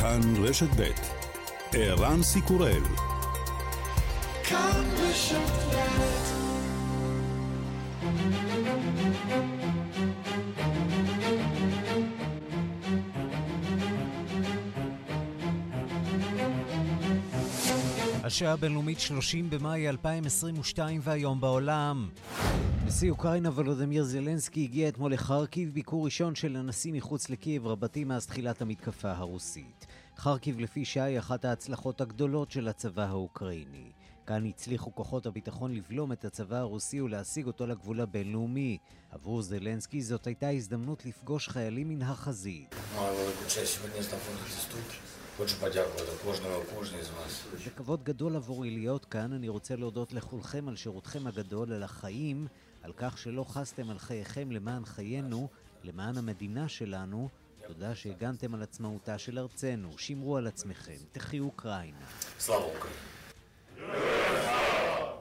[0.00, 0.90] כאן רשת ב'
[1.72, 2.82] ערן סיקורל
[4.44, 5.60] כאן רשת
[18.24, 22.08] השעה הבינלאומית 30 במאי 2022 והיום בעולם.
[22.86, 28.26] נשיא אוקראינה ולודמיר זלנסקי הגיע אתמול לחרקיב, ביקור ראשון של הנשיא מחוץ לקייב רבתי מאז
[28.26, 29.86] תחילת המתקפה הרוסית.
[30.22, 33.92] חרקיב לפי שעה היא אחת ההצלחות הגדולות של הצבא האוקראיני.
[34.26, 38.78] כאן הצליחו כוחות הביטחון לבלום את הצבא הרוסי ולהשיג אותו לגבול הבינלאומי.
[39.10, 42.74] עבור זלנסקי זאת הייתה הזדמנות לפגוש חיילים מן החזית.
[47.64, 49.32] זה כבוד גדול עבורי להיות כאן.
[49.32, 52.46] אני רוצה להודות לכולכם על שירותכם הגדול, על החיים,
[52.82, 55.48] על כך שלא חסתם על חייכם למען חיינו,
[55.84, 57.28] למען המדינה שלנו.
[57.74, 59.98] תודה שהגנתם על עצמאותה של ארצנו.
[59.98, 60.96] שמרו על עצמכם.
[61.12, 62.06] תחיו אוקראינה.
[62.38, 62.60] סלאב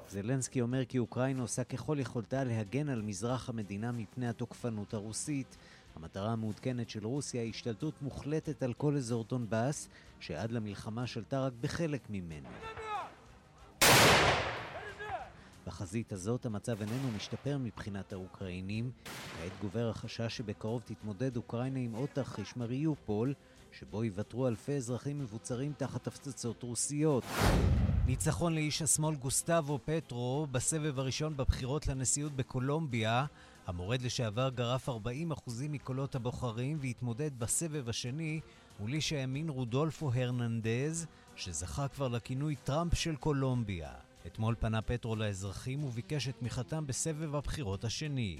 [0.10, 5.58] זלנסקי אומר כי אוקראינה עושה ככל יכולתה להגן על מזרח המדינה מפני התוקפנות הרוסית.
[5.96, 9.90] המטרה המעודכנת של רוסיה היא השתלטות מוחלטת על כל אזור דונבאס,
[10.20, 12.50] שעד למלחמה שלטה רק בחלק ממנו.
[15.68, 18.92] בחזית הזאת המצב איננו משתפר מבחינת האוקראינים.
[19.40, 23.34] כעת גובר החשש שבקרוב תתמודד אוקראינה עם עוד תרחיש מריופול,
[23.72, 27.24] שבו יוותרו אלפי אזרחים מבוצרים תחת הפצצות רוסיות.
[28.06, 33.26] ניצחון לאיש השמאל גוסטבו פטרו בסבב הראשון בבחירות לנשיאות בקולומביה.
[33.68, 34.92] המורד לשעבר גרף 40%
[35.70, 38.40] מקולות הבוחרים והתמודד בסבב השני
[38.80, 43.92] מול איש הימין רודולפו הרננדז, שזכה כבר לכינוי טראמפ של קולומביה.
[44.28, 48.40] אתמול פנה פטרו לאזרחים וביקש את תמיכתם בסבב הבחירות השני.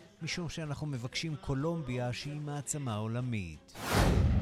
[0.22, 3.72] משום שאנחנו מבקשים קולומביה שהיא מעצמה עולמית.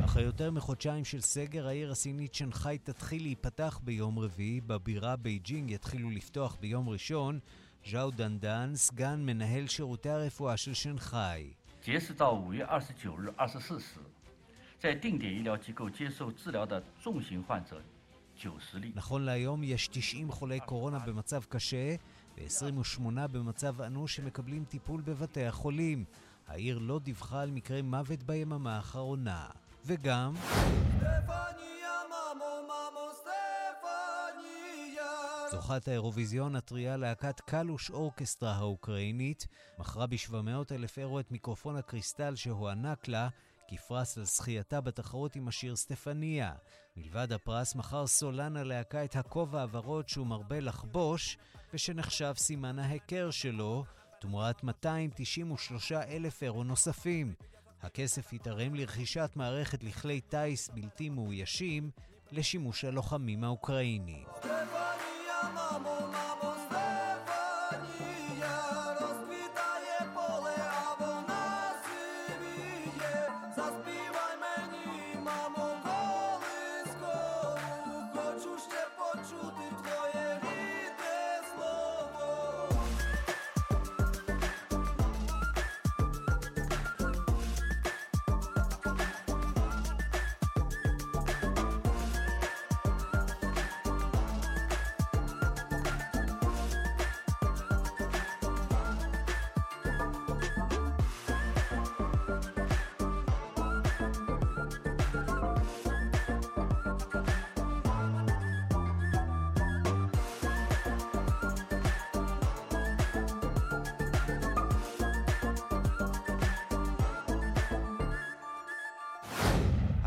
[0.05, 6.11] אחרי יותר מחודשיים של סגר, העיר הסינית שנגחאי תתחיל להיפתח ביום רביעי, בבירה בייג'ינג יתחילו
[6.11, 7.39] לפתוח ביום ראשון.
[7.91, 11.55] ז'או דנדן, סגן מנהל שירותי הרפואה של שנגחאי.
[11.83, 13.99] 截止到五月二十九日二十四时，
[14.81, 17.81] 在定点医疗机构接受治疗的重型患者
[18.95, 21.95] נכון להיום יש 90 חולי קורונה במצב קשה
[22.40, 26.06] ו-28 במצב אנוש שמקבלים טיפול בבתי החולים.
[26.48, 29.48] העיר לא דיווחה על מקרי מוות ביממה האחרונה.
[29.86, 30.34] וגם...
[35.52, 39.48] זוכת האירוויזיון הטריה להקת קלוש אורקסטרה האוקראינית,
[39.80, 43.30] מכרה ב-700 אלף אירו את מיקרופון הקריסטל שהוענק לה
[43.68, 46.54] כפרס על זכייתה בתחרות עם השיר סטפניה.
[47.00, 51.38] מלבד הפרס מכר סולן הלהקה את הכובע הוורוד שהוא מרבה לחבוש,
[51.74, 53.86] ושנחשב סימן ההיכר שלו,
[54.22, 57.34] תמורת 293 אלף אירו נוספים.
[57.82, 61.92] הכסף יתרם לרכישת מערכת לכלי טיס בלתי מאוישים
[62.32, 64.26] לשימוש הלוחמים האוקראינים.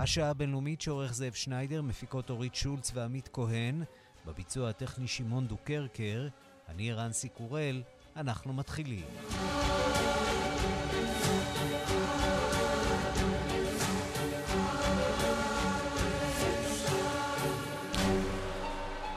[0.02, 3.82] השעה הבינלאומית שעורך זאב שניידר, מפיקות אורית שולץ ועמית כהן,
[4.26, 6.28] בביצוע הטכני שמעון דוקרקר,
[6.68, 7.82] אני רנסי קורל,
[8.16, 9.04] אנחנו מתחילים.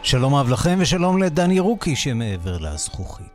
[0.03, 3.34] שלום רב לכם ושלום לדני רוקי שמעבר לזכוכית.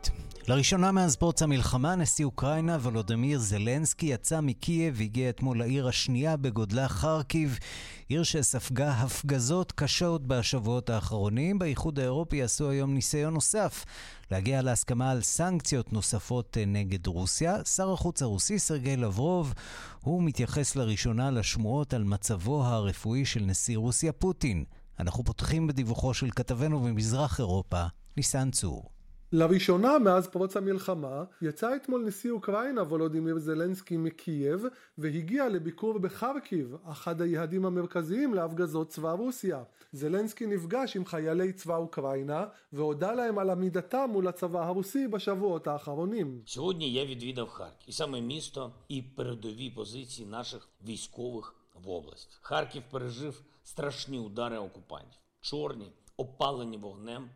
[0.51, 6.87] לראשונה מאז פרוץ המלחמה, נשיא אוקראינה וולודמיר זלנסקי יצא מקייב והגיע אתמול לעיר השנייה בגודלה
[6.87, 7.59] חרקיב.
[8.07, 11.59] עיר שספגה הפגזות קשות בשבועות האחרונים.
[11.59, 13.85] באיחוד האירופי עשו היום ניסיון נוסף
[14.31, 17.65] להגיע להסכמה על סנקציות נוספות נגד רוסיה.
[17.65, 19.53] שר החוץ הרוסי סרגי לברוב,
[20.01, 24.63] הוא מתייחס לראשונה לשמועות על מצבו הרפואי של נשיא רוסיה פוטין.
[24.99, 27.83] אנחנו פותחים בדיווחו של כתבנו במזרח אירופה,
[28.17, 29.00] ניסן צור.
[29.32, 34.64] לראשונה מאז פרוץ המלחמה יצא אתמול נשיא אוקראינה וולודימיר זלנסקי מקייב
[34.98, 39.62] והגיע לביקור בחרקיב, אחד היעדים המרכזיים להפגזות צבא רוסיה.
[39.92, 46.42] זלנסקי נפגש עם חיילי צבא אוקראינה והודה להם על עמידתם מול הצבא הרוסי בשבועות האחרונים.
[46.46, 52.36] Сьогодні я відвідав Харків, і саме місто і передові позиції наших військових в області.
[52.42, 57.28] Харків пережив страшні удари окупантів, чорні, опалені вогнем.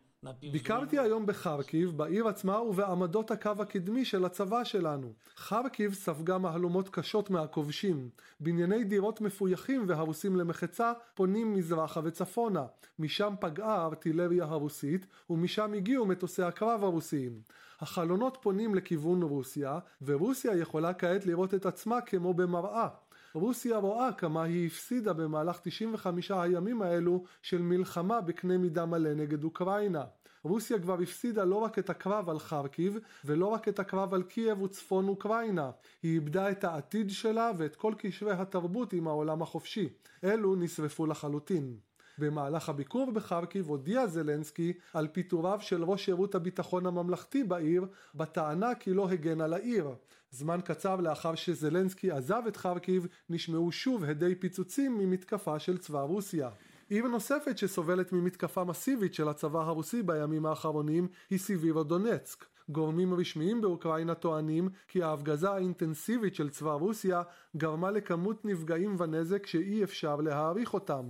[0.51, 5.13] ביקרתי היום בחרקיב, בעיר עצמה ובעמדות הקו הקדמי של הצבא שלנו.
[5.37, 8.09] חרקיב ספגה מהלומות קשות מהכובשים.
[8.39, 12.65] בנייני דירות מפויחים והרוסים למחצה פונים מזרחה וצפונה.
[12.99, 17.41] משם פגעה הארטילריה הרוסית ומשם הגיעו מטוסי הקרב הרוסיים.
[17.79, 22.87] החלונות פונים לכיוון רוסיה ורוסיה יכולה כעת לראות את עצמה כמו במראה.
[23.35, 29.43] רוסיה רואה כמה היא הפסידה במהלך 95 הימים האלו של מלחמה בקנה מידה מלא נגד
[29.43, 30.03] אוקראינה.
[30.43, 34.61] רוסיה כבר הפסידה לא רק את הקרב על חרקיב ולא רק את הקרב על קייב
[34.61, 35.71] וצפון אוקראינה,
[36.03, 39.89] היא איבדה את העתיד שלה ואת כל קשרי התרבות עם העולם החופשי.
[40.23, 41.77] אלו נשרפו לחלוטין.
[42.17, 47.85] במהלך הביקור בחרקיב הודיע זלנסקי על פיטוריו של ראש שירות הביטחון הממלכתי בעיר
[48.15, 49.95] בטענה כי לא הגן על העיר.
[50.35, 56.49] זמן קצר לאחר שזלנסקי עזב את חרקיב נשמעו שוב הדי פיצוצים ממתקפה של צבא רוסיה.
[56.89, 62.45] עיר נוספת שסובלת ממתקפה מסיבית של הצבא הרוסי בימים האחרונים היא סיבירו-דונצק.
[62.69, 67.23] גורמים רשמיים באוקראינה טוענים כי ההפגזה האינטנסיבית של צבא רוסיה
[67.57, 71.05] גרמה לכמות נפגעים ונזק שאי אפשר להעריך אותם.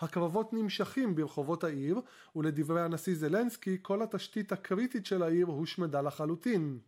[0.00, 2.00] הקרבות נמשכים ברחובות העיר,
[2.36, 6.78] ולדברי הנשיא זלנסקי, כל התשתית הקריטית של העיר הושמדה לחלוטין.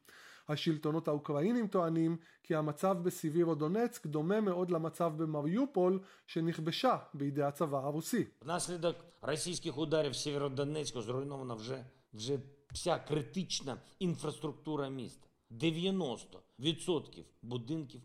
[0.48, 8.26] השלטונות האוקראינים טוענים כי המצב בסיבירו דונצק דומה מאוד למצב במריופול שנכבשה בידי הצבא הרוסי.
[8.42, 12.38] Внаслідок російських ударів Сєвєродонецьку зруйнована вже, вже
[12.74, 15.28] вся критична інфраструктура міста.
[15.52, 18.02] 90% будинків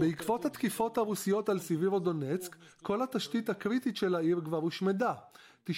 [0.00, 5.14] בעקבות התקיפות הרוסיות על סיבירו דונצק, כל התשתית הקריטית של העיר כבר הושמדה.
[5.70, 5.72] 90%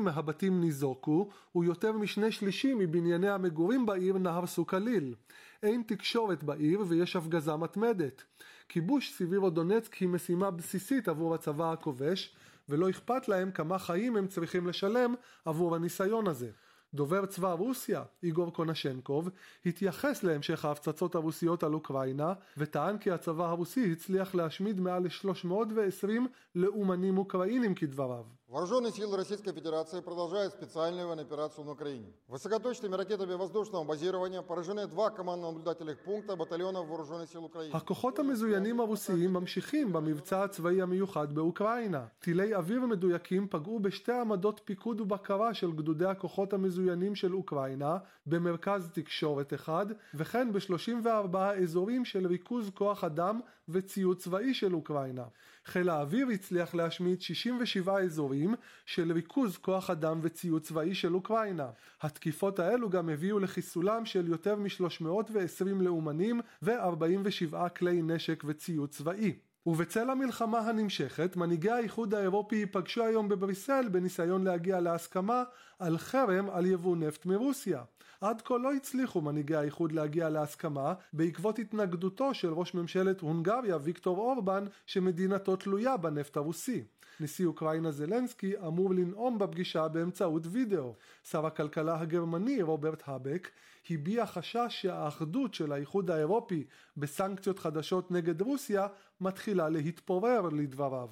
[0.00, 5.14] מהבתים ניזוקו, ויותר משני שלישים מבנייני המגורים בעיר נהרסו כליל.
[5.62, 8.22] אין תקשורת בעיר ויש הפגזה מתמדת.
[8.68, 12.34] כיבוש סיבירו דונצק היא משימה בסיסית עבור הצבא הכובש,
[12.68, 15.14] ולא אכפת להם כמה חיים הם צריכים לשלם
[15.44, 16.50] עבור הניסיון הזה.
[16.94, 19.28] דובר צבא רוסיה, איגור קונשנקוב,
[19.66, 26.08] התייחס להמשך ההפצצות הרוסיות על אוקראינה, וטען כי הצבא הרוסי הצליח להשמיד מעל ל-320
[26.54, 28.24] לאומנים אוקראינים כדבריו.
[28.47, 32.13] Вооруженные силы Российской Федерации продолжают специальную военную операцию на Украине.
[32.27, 37.71] Высокоточными ракетами воздушного базирования поражены два командно-наблюдательных пункта батальонов Вооруженных сил Украины.
[37.73, 42.05] הכוחות המזוינים הרוסיים ממשיכים במבצע הצבאי המיוחד באוקראינה.
[42.19, 48.89] טילי אוויר מדויקים פגעו בשתי עמדות פיקוד ובקרה של גדודי הכוחות המזוינים של אוקראינה, במרכז
[48.93, 53.39] תקשורת אחד, וכן ב-34 אזורים של ריכוז כוח אדם
[53.69, 55.23] וציוד צבאי של אוקראינה.
[55.66, 58.54] חיל האוויר הצליח להשמיד 67 אזורים
[58.86, 61.68] של ריכוז כוח אדם וציוד צבאי של אוקראינה.
[62.00, 69.36] התקיפות האלו גם הביאו לחיסולם של יותר מ-320 לאומנים ו-47 כלי נשק וציוד צבאי.
[69.66, 75.42] ובצל המלחמה הנמשכת, מנהיגי האיחוד האירופי ייפגשו היום בבריסל בניסיון להגיע להסכמה
[75.78, 77.82] על חרם על יבוא נפט מרוסיה.
[78.20, 84.18] עד כה לא הצליחו מנהיגי האיחוד להגיע להסכמה בעקבות התנגדותו של ראש ממשלת הונגריה ויקטור
[84.18, 86.84] אורבן שמדינתו תלויה בנפט הרוסי.
[87.20, 90.94] נשיא אוקראינה זלנסקי אמור לנאום בפגישה באמצעות וידאו.
[91.24, 93.50] שר הכלכלה הגרמני רוברט האבק
[93.90, 96.64] הביע חשש שהאחדות של האיחוד האירופי
[96.96, 98.86] בסנקציות חדשות נגד רוסיה
[99.20, 101.10] מתחילה להתפורר לדבריו.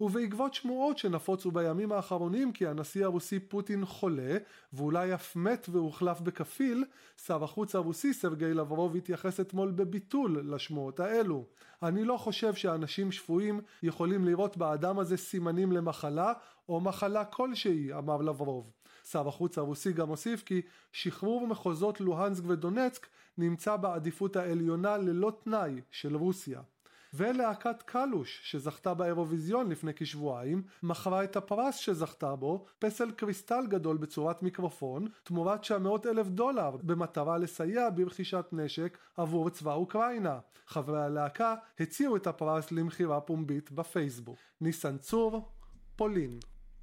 [0.00, 4.36] ובעקבות שמועות שנפוצו בימים האחרונים כי הנשיא הרוסי פוטין חולה
[4.72, 6.84] ואולי אף מת והוחלף בכפיל,
[7.26, 11.44] שר החוץ הרוסי סרגי לברוב התייחס אתמול בביטול לשמועות האלו.
[11.82, 16.32] אני לא חושב שאנשים שפויים יכולים לראות באדם הזה סימנים למחלה
[16.68, 18.70] או מחלה כלשהי, אמר לברוב.
[19.04, 23.06] שר החוץ הרוסי גם הוסיף כי שחרור מחוזות לוהנסק ודונצק
[23.38, 26.60] נמצא בעדיפות העליונה ללא תנאי של רוסיה.
[27.16, 34.42] ולהקת קלוש שזכתה באירוויזיון לפני כשבועיים מכרה את הפרס שזכתה בו פסל קריסטל גדול בצורת
[34.42, 40.38] מיקרופון תמורת 900 אלף דולר במטרה לסייע ברכישת נשק עבור צבא אוקראינה.
[40.66, 44.38] חברי הלהקה הציעו את הפרס למכירה פומבית בפייסבוק.
[44.60, 45.48] ניסן צור,
[45.96, 46.38] פולין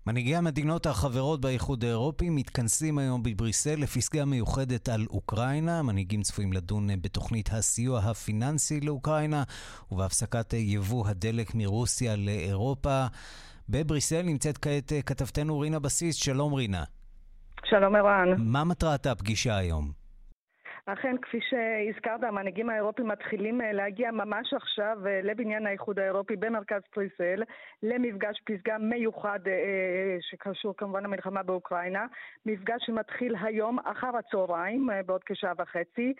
[0.08, 5.79] מנהיגי המדינות החברות באיחוד האירופי מתכנסים היום בבריסל לפסגה מיוחדת על אוקראינה.
[5.79, 9.43] המנהיגים צפויים לדון בתוכנית הסיוע הפיננסי לאוקראינה
[9.91, 13.05] ובהפסקת יבוא הדלק מרוסיה לאירופה.
[13.70, 16.15] בבריסל נמצאת כעת כתבתנו רינה בסיס.
[16.15, 16.84] שלום רינה.
[17.70, 18.36] שלום ערן.
[18.38, 20.00] מה מטרת הפגישה היום?
[20.93, 26.81] אכן, כפי שהזכרת, המנהיגים האירופים מתחילים אה, להגיע ממש עכשיו אה, לבניין האיחוד האירופי במרכז
[26.93, 27.43] פריסל,
[27.83, 32.05] למפגש פסגה מיוחד אה, שקשור כמובן למלחמה באוקראינה,
[32.45, 36.13] מפגש שמתחיל היום אחר הצהריים, בעוד כשעה וחצי.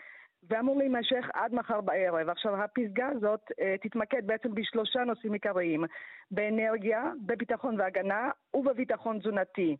[0.50, 2.28] ואמור להימשך עד מחר בערב.
[2.28, 3.40] עכשיו, הפסגה הזאת
[3.82, 5.84] תתמקד בעצם בשלושה נושאים עיקריים:
[6.30, 9.76] באנרגיה, בביטחון והגנה ובביטחון תזונתי.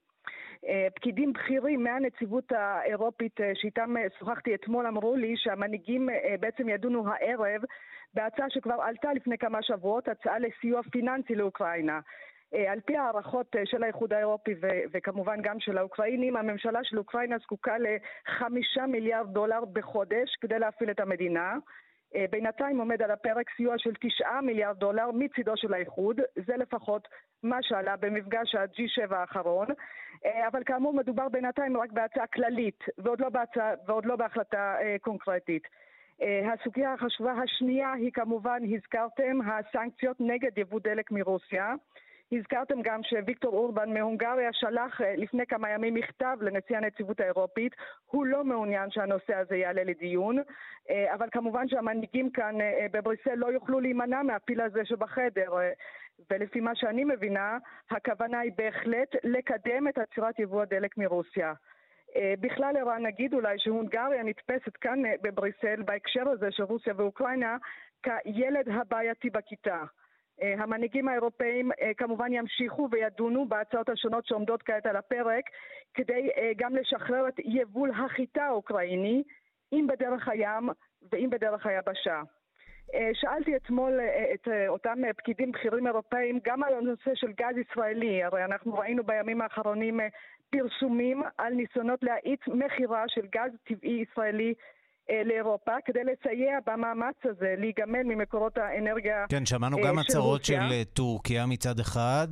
[0.68, 6.08] אה, פקידים בכירים מהנציבות האירופית אה, שאיתם אה, שוחחתי אתמול אמרו לי שהמנהיגים
[6.40, 7.62] בעצם ידונו הערב
[8.14, 12.00] בהצעה שכבר עלתה לפני כמה שבועות, הצעה לסיוע פיננסי לאוקראינה.
[12.68, 17.74] על פי הערכות של האיחוד האירופי ו- וכמובן גם של האוקראינים, הממשלה של אוקראינה זקוקה
[17.78, 21.56] לחמישה מיליארד דולר בחודש כדי להפעיל את המדינה.
[22.30, 27.08] בינתיים עומד על הפרק סיוע של תשעה מיליארד דולר מצידו של האיחוד, זה לפחות
[27.42, 29.66] מה שעלה במפגש ה-G7 האחרון.
[30.24, 34.96] אה, אבל כאמור מדובר בינתיים רק בהצעה כללית ועוד לא, בהצעה, ועוד לא בהחלטה אה,
[35.00, 35.62] קונקרטית.
[36.22, 41.74] אה, הסוגיה החשובה השנייה היא כמובן, הזכרתם, הסנקציות נגד יבוא דלק מרוסיה.
[42.32, 47.72] הזכרתם גם שוויקטור אורבן מהונגריה שלח לפני כמה ימים מכתב לנשיא הנציבות האירופית.
[48.06, 50.38] הוא לא מעוניין שהנושא הזה יעלה לדיון,
[50.90, 52.54] אבל כמובן שהמנהיגים כאן
[52.92, 55.52] בבריסל לא יוכלו להימנע מהפיל הזה שבחדר.
[56.30, 57.58] ולפי מה שאני מבינה,
[57.90, 61.52] הכוונה היא בהחלט לקדם את עצירת יבוא הדלק מרוסיה.
[62.16, 67.56] אה, בכלל ערן נגיד אולי שהונגריה נתפסת כאן אה, בבריסל בהקשר הזה של רוסיה ואוקראינה
[68.02, 69.84] כילד הבעייתי בכיתה.
[70.42, 75.44] אה, המנהיגים האירופאים כמובן ימשיכו וידונו בהצעות השונות שעומדות כעת על הפרק
[75.94, 79.22] כדי גם לשחרר את יבול החיטה האוקראיני,
[79.72, 80.68] אם בדרך הים
[81.12, 82.22] ואם בדרך היבשה.
[82.94, 87.56] אה, שאלתי אתמול אה, את אה, אותם פקידים בכירים אירופאים גם על הנושא של גז
[87.58, 90.00] ישראלי, הרי אנחנו ראינו בימים האחרונים
[90.50, 94.54] פרסומים על ניסיונות להאיץ מכירה של גז טבעי ישראלי
[95.24, 101.80] לאירופה כדי לסייע במאמץ הזה להיגמל ממקורות האנרגיה כן, שמענו גם הצהרות של טורקיה מצד
[101.80, 102.26] אחד,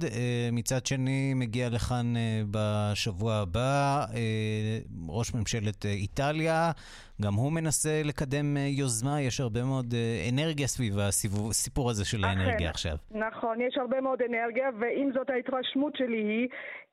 [0.52, 2.06] מצד שני מגיע לכאן
[2.50, 4.04] בשבוע הבא
[5.08, 6.70] ראש ממשלת איטליה
[7.22, 12.24] גם הוא מנסה לקדם אה, יוזמה, יש הרבה מאוד אה, אנרגיה סביב הסיפור הזה של
[12.24, 12.96] האנרגיה עכשיו.
[13.10, 16.48] נכון, יש הרבה מאוד אנרגיה, ועם זאת ההתרשמות שלי היא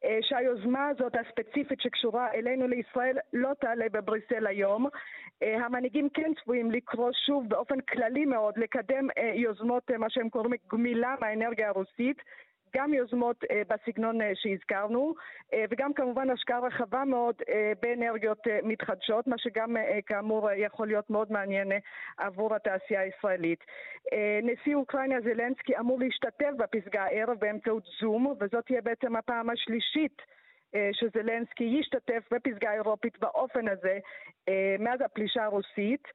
[0.06, 4.88] אה, שהיוזמה הזאת הספציפית שקשורה אלינו לישראל לא תעלה בבריסל היום.
[5.42, 11.68] המנהיגים כן צפויים לקרוא שוב באופן כללי מאוד לקדם יוזמות, מה שהם קוראים גמילה מהאנרגיה
[11.68, 12.18] הרוסית.
[12.76, 15.14] גם יוזמות אה, בסגנון אה, שהזכרנו,
[15.54, 17.36] אה, וגם כמובן השקעה רחבה מאוד
[17.82, 19.76] באנרגיות מתחדשות, מה שגם
[20.06, 21.72] כאמור יכול להיות מאוד מעניין
[22.18, 23.60] עבור התעשייה הישראלית.
[24.44, 30.22] נשיא אוקראינה זלנסקי אמור להשתתף בפסגה הערב באמצעות זום, וזאת תהיה בעצם הפעם השלישית
[30.92, 34.00] שזלנסקי ישתתף בפסגה האירופית באופן הזה
[34.80, 36.08] מאז הפלישה הרוסית.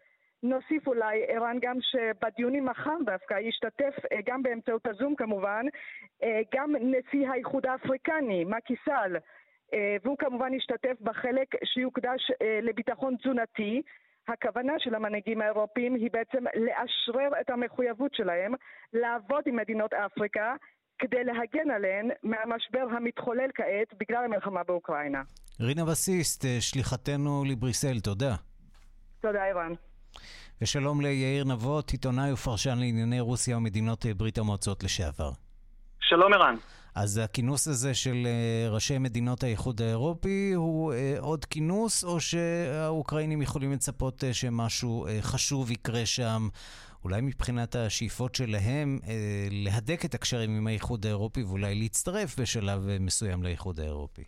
[0.42, 5.66] נוסיף אולי, ערן, גם שבדיונים מחר דווקא ישתתף, אה, גם באמצעות הזום כמובן,
[6.22, 8.74] אה, גם נשיא האיחוד האפריקני, מקי
[9.74, 12.30] אה, והוא כמובן ישתתף בחלק שיוקדש
[12.62, 13.82] לביטחון תזונתי.
[14.28, 18.54] הכוונה של המנהיגים האירופיים היא בעצם לאשרר את המחויבות שלהם
[18.92, 20.54] לעבוד עם מדינות אפריקה
[21.02, 25.22] כדי להגן עליהן מהמשבר המתחולל כעת בגלל המלחמה באוקראינה.
[25.60, 28.34] רינה בסיסט, שליחתנו לבריסל, תודה.
[29.20, 29.72] תודה, אירן.
[30.62, 35.30] ושלום ליאיר נבות, עיתונאי ופרשן לענייני רוסיה ומדינות אה, ברית המועצות לשעבר.
[36.00, 36.56] שלום ערן.
[36.94, 43.42] אז הכינוס הזה של אה, ראשי מדינות האיחוד האירופי הוא אה, עוד כינוס, או שהאוקראינים
[43.42, 46.48] יכולים לצפות שמשהו חשוב יקרה שם,
[47.04, 48.98] אולי מבחינת השאיפות שלהם
[49.50, 54.22] להדק את הקשרים עם האיחוד האירופי ואולי להצטרף בשלב מסוים לאיחוד האירופי?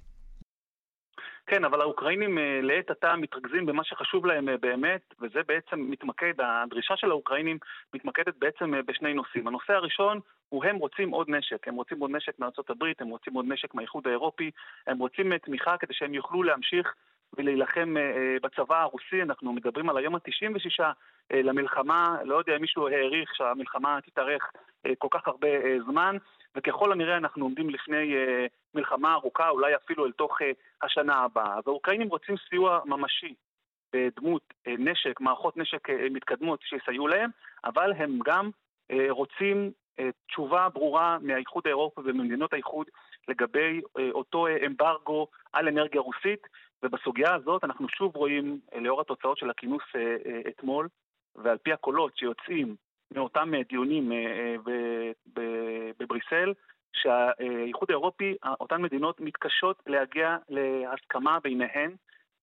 [1.47, 6.33] כן, אבל האוקראינים אה, לעת עתה מתרכזים במה שחשוב להם אה, באמת, וזה בעצם מתמקד,
[6.38, 7.59] הדרישה של האוקראינים
[7.95, 9.47] מתמקדת בעצם אה, בשני נושאים.
[9.47, 13.35] הנושא הראשון הוא הם רוצים עוד נשק, הם רוצים עוד נשק מארצות הברית, הם רוצים
[13.35, 14.50] עוד נשק מהאיחוד האירופי,
[14.87, 16.95] הם רוצים תמיכה כדי שהם יוכלו להמשיך
[17.38, 17.95] ולהילחם
[18.43, 20.85] בצבא הרוסי, אנחנו מדברים על היום ה-96
[21.35, 24.50] למלחמה, לא יודע אם מישהו העריך שהמלחמה תתארך
[24.99, 25.49] כל כך הרבה
[25.87, 26.16] זמן,
[26.57, 28.14] וככל הנראה אנחנו עומדים לפני
[28.75, 30.38] מלחמה ארוכה, אולי אפילו אל תוך
[30.83, 31.59] השנה הבאה.
[31.59, 33.35] אז האוקראינים רוצים סיוע ממשי
[33.93, 37.31] בדמות נשק, מערכות נשק מתקדמות שיסייעו להם,
[37.64, 38.50] אבל הם גם
[39.09, 39.71] רוצים
[40.26, 42.87] תשובה ברורה מהאיחוד האירופי וממדינות האיחוד
[43.28, 43.81] לגבי
[44.12, 46.47] אותו אמברגו על אנרגיה רוסית,
[46.85, 49.83] ובסוגיה הזאת אנחנו שוב רואים, לאור התוצאות של הכינוס
[50.49, 50.88] אתמול,
[51.35, 52.76] ועל פי הקולות שיוצאים
[53.14, 54.12] מאותם דיונים
[55.99, 56.53] בבריסל,
[56.93, 61.91] שהאיחוד האירופי, אותן מדינות מתקשות להגיע להסכמה ביניהן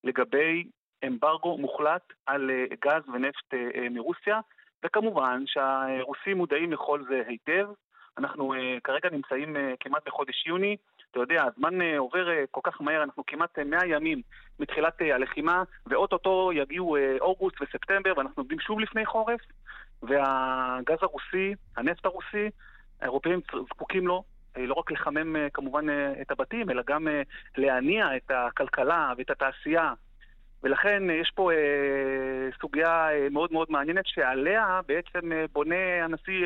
[0.03, 0.63] לגבי
[1.07, 2.51] אמברגו מוחלט על
[2.85, 3.53] גז ונפט
[3.91, 4.39] מרוסיה,
[4.85, 7.67] וכמובן שהרוסים מודעים לכל זה היטב.
[8.17, 10.77] אנחנו כרגע נמצאים כמעט בחודש יוני,
[11.11, 14.21] אתה יודע, הזמן עובר כל כך מהר, אנחנו כמעט 100 ימים
[14.59, 19.41] מתחילת הלחימה, ואו-טו-טו יגיעו אוגוסט וספטמבר, ואנחנו עומדים שוב לפני חורף,
[20.01, 22.49] והגז הרוסי, הנפט הרוסי,
[23.01, 23.39] האירופאים
[23.73, 24.23] זקוקים לו,
[24.57, 25.85] לא רק לחמם כמובן
[26.21, 27.07] את הבתים, אלא גם
[27.57, 29.93] להניע את הכלכלה ואת התעשייה.
[30.63, 31.57] ולכן יש פה אה,
[32.61, 36.45] סוגיה מאוד מאוד מעניינת שעליה בעצם בונה הנשיא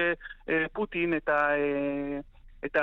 [0.49, 1.49] אה, פוטין את ה...
[1.55, 2.19] אה,
[2.65, 2.79] את, ה,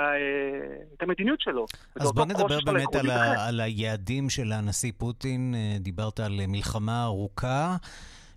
[0.97, 1.65] את המדיניות שלו.
[1.95, 5.55] אז בוא נדבר באמת על, ה, על היעדים של הנשיא פוטין.
[5.79, 7.75] דיברת על מלחמה ארוכה.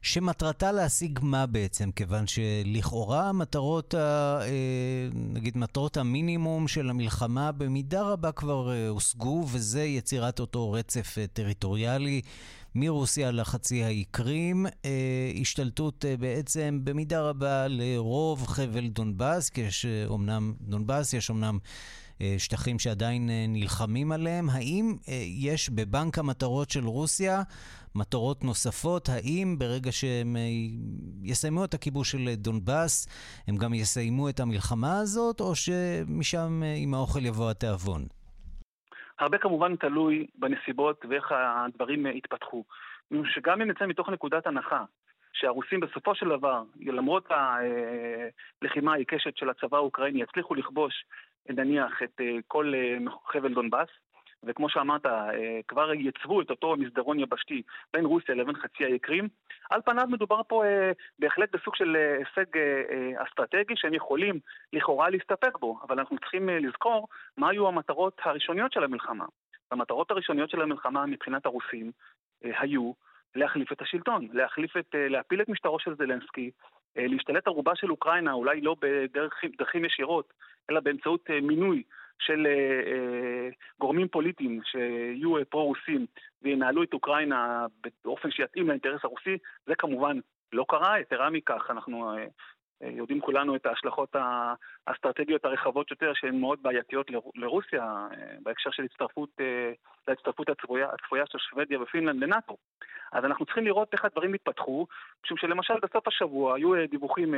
[0.03, 1.91] שמטרתה להשיג מה בעצם?
[1.91, 4.41] כיוון שלכאורה מטרות, ה,
[5.13, 12.21] נגיד מטרות המינימום של המלחמה במידה רבה כבר הושגו, וזה יצירת אותו רצף טריטוריאלי
[12.77, 19.87] מרוסיה לחצי האי קרים, אה, השתלטות אה, בעצם במידה רבה לרוב חבל דונבאס, כי יש
[20.07, 21.59] אומנם, דונבאס יש אומנם
[22.21, 24.51] אה, שטחים שעדיין אה, נלחמים עליהם.
[24.51, 27.43] האם אה, יש בבנק המטרות של רוסיה
[27.95, 29.09] מטרות נוספות?
[29.09, 30.43] האם ברגע שהם אה,
[31.23, 33.07] יסיימו את הכיבוש של דונבאס,
[33.47, 38.07] הם גם יסיימו את המלחמה הזאת, או שמשם אה, עם האוכל יבוא התיאבון?
[39.19, 42.65] הרבה כמובן תלוי בנסיבות ואיך הדברים יתפתחו.
[43.25, 44.85] שגם אם נצא מתוך נקודת הנחה
[45.33, 47.29] שהרוסים בסופו של דבר, למרות
[48.63, 51.05] הלחימה העיקשת של הצבא האוקראיני, יצליחו לכבוש
[51.49, 52.73] נניח את כל
[53.27, 53.89] חבל דונבאס,
[54.45, 55.07] וכמו שאמרת,
[55.69, 57.63] כבר ייצבו את אותו מסדרון יבשתי
[57.95, 59.29] בין רוסיה לבין חצי האי קרים.
[59.71, 60.63] על פניו מדובר פה
[61.19, 62.45] בהחלט בסוג של הישג
[63.17, 64.41] אסטרטגי שהם יכולים
[64.73, 69.25] לכאורה להסתפק בו, אבל אנחנו צריכים לזכור מה היו המטרות הראשוניות של המלחמה.
[69.71, 71.93] המטרות הראשוניות של המלחמה מבחינת הרוסים
[72.43, 72.93] היו
[73.35, 76.51] להחליף את השלטון, להחליף את, להפיל את משטרו של זלנסקי,
[76.97, 80.33] להשתלט ערובה של אוקראינה, אולי לא בדרכים ישירות,
[80.71, 81.83] אלא באמצעות מינוי
[82.19, 83.49] של אה,
[83.81, 86.07] גורמים פוליטיים שיהיו פרו-רוסים
[86.43, 87.67] וינהלו את אוקראינה
[88.05, 90.19] באופן שיתאים לאינטרס הרוסי, זה כמובן
[90.53, 92.27] לא קרה, יתרה מכך, אנחנו אה,
[92.83, 94.17] יודעים כולנו את ההשלכות
[94.87, 99.31] האסטרטגיות הרחבות יותר שהן מאוד בעייתיות לרוסיה אה, בהקשר של הצטרפות,
[100.09, 102.57] להצטרפות הצפויה, הצפויה של שוודיה ופינלנד לנאט"ו.
[103.13, 104.87] אז אנחנו צריכים לראות איך הדברים התפתחו,
[105.25, 107.35] משום שלמשל בסוף השבוע היו דיווחים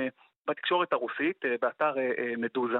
[0.46, 1.94] בתקשורת הרוסית, באתר
[2.38, 2.78] מדוזה,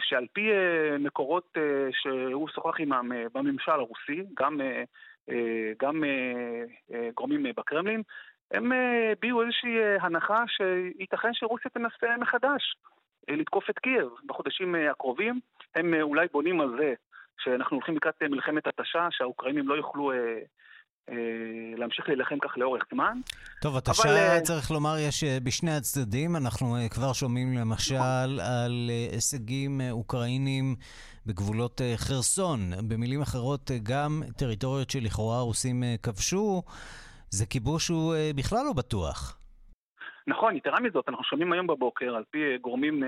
[0.00, 0.50] שעל פי
[0.98, 1.56] מקורות
[1.90, 4.60] שהוא שוחח עמם בממשל הרוסי, גם,
[5.82, 6.04] גם
[7.14, 8.02] גורמים בקרמלין,
[8.50, 8.72] הם
[9.12, 12.76] הביעו איזושהי הנחה שייתכן שרוסיה תנסה מחדש
[13.30, 15.40] לתקוף את קייב בחודשים הקרובים.
[15.74, 16.94] הם אולי בונים על זה
[17.38, 20.38] שאנחנו הולכים לקראת מלחמת התשה, שהאוקראינים לא יוכלו אה,
[21.76, 23.18] להמשיך להילחם כך לאורך זמן.
[23.62, 24.40] טוב, התשה, אבל...
[24.40, 26.36] צריך לומר, יש אה, בשני הצדדים.
[26.36, 30.74] אנחנו אה, כבר שומעים למשל על הישגים אוקראינים
[31.26, 32.58] בגבולות חרסון.
[32.88, 36.62] במילים אחרות, גם טריטוריות שלכאורה הרוסים כבשו,
[37.30, 39.38] זה כיבוש שהוא בכלל לא בטוח.
[40.26, 43.02] נכון, יתרה מזאת, אנחנו שומעים היום בבוקר, על פי גורמים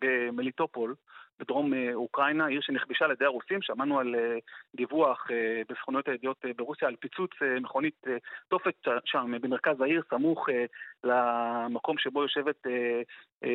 [0.00, 0.94] במליטופול,
[1.40, 4.38] בדרום אה, אוקראינה, עיר שנכבשה על ידי הרוסים, שמענו על אה,
[4.76, 8.04] דיווח אה, בסוכנויות הידיעות ברוסיה על פיצוץ מכונית
[8.48, 10.46] תופת שם במרכז העיר, סמוך
[11.04, 12.66] למקום שבו יושבת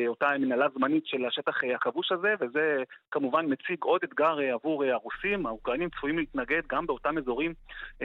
[0.06, 5.46] אותה מנהלה זמנית של השטח הכבוש הזה, וזה כמובן מציג עוד אתגר עבור הרוסים.
[5.46, 7.54] האוקראינים צפויים להתנגד גם באותם אזורים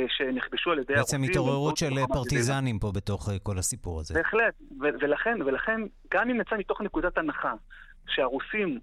[0.08, 1.22] שנכבשו על ידי בעצם הרוסים.
[1.22, 4.14] בעצם התעוררות של פרטיזנים פה בתוך כל הסיפור הזה.
[4.14, 5.82] בהחלט, ולכן, ולכן,
[6.14, 7.54] גם אם נצא מתוך נקודת הנחה
[8.08, 8.80] שהרוסים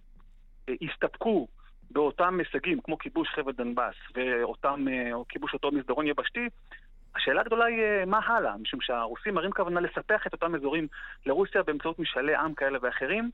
[0.82, 1.48] הסתפקו
[1.90, 6.48] באותם הישגים, כמו כיבוש חבל דנבאס ואותם, אה, או כיבוש אותו מסדרון יבשתי,
[7.16, 10.86] השאלה הגדולה היא אה, מה הלאה, משום שהרוסים מראים כוונה לספח את אותם אזורים
[11.26, 13.30] לרוסיה באמצעות משאלי עם כאלה ואחרים.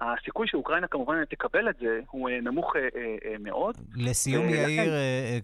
[0.00, 2.72] הסיכוי שאוקראינה כמובן תקבל את זה הוא נמוך
[3.40, 3.76] מאוד.
[3.96, 4.92] לסיום, יאיר,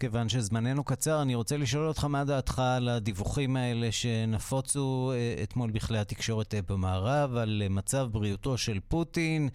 [0.00, 5.98] כיוון שזמננו קצר, אני רוצה לשאול אותך מה דעתך על הדיווחים האלה שנפוצו אתמול בכלי
[5.98, 9.48] התקשורת במערב, על מצב בריאותו של פוטין,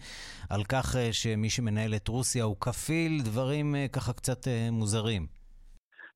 [0.50, 4.40] על כך שמי שמנהל את רוסיה הוא כפיל, דברים ככה קצת
[4.72, 5.26] מוזרים.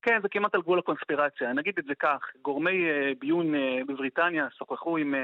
[0.01, 1.53] כן, זה כמעט על גבול הקונספירציה.
[1.53, 2.77] נגיד את זה כך, גורמי
[3.19, 3.53] ביון
[3.87, 5.15] בבריטניה שוחחו עם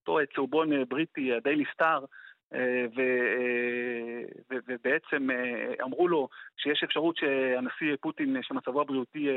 [0.00, 2.04] אותו צהובון בריטי, הדיילי סטאר,
[2.54, 9.28] אה, אה, ובעצם אה, אמרו לו שיש אפשרות שהנשיא פוטין, שמצבו הבריאותי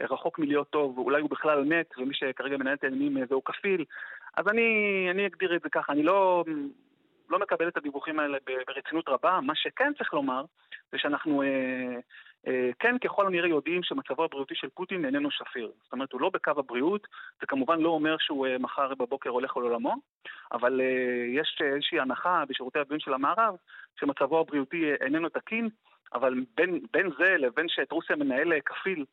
[0.00, 3.84] רחוק מלהיות טוב, ואולי הוא בכלל מת, ומי שכרגע מנהל את העניינים זהו כפיל.
[4.36, 6.44] אז אני, אני אגדיר את זה ככה, אני לא,
[7.30, 9.40] לא מקבל את הדיווחים האלה ברצינות רבה.
[9.42, 10.44] מה שכן צריך לומר,
[10.92, 11.42] זה שאנחנו
[12.46, 15.70] אה, כן ככל הנראה יודעים שמצבו הבריאותי של פוטין איננו שפיר.
[15.82, 17.06] זאת אומרת, הוא לא בקו הבריאות,
[17.40, 19.94] זה כמובן לא אומר שהוא אה, מחר בבוקר הולך לעולמו,
[20.52, 23.54] אבל אה, יש איזושהי הנחה בשירותי הביון של המערב,
[24.00, 25.68] שמצבו הבריאותי איננו תקין,
[26.14, 29.04] אבל בין, בין זה לבין שאת רוסיה מנהל כפיל,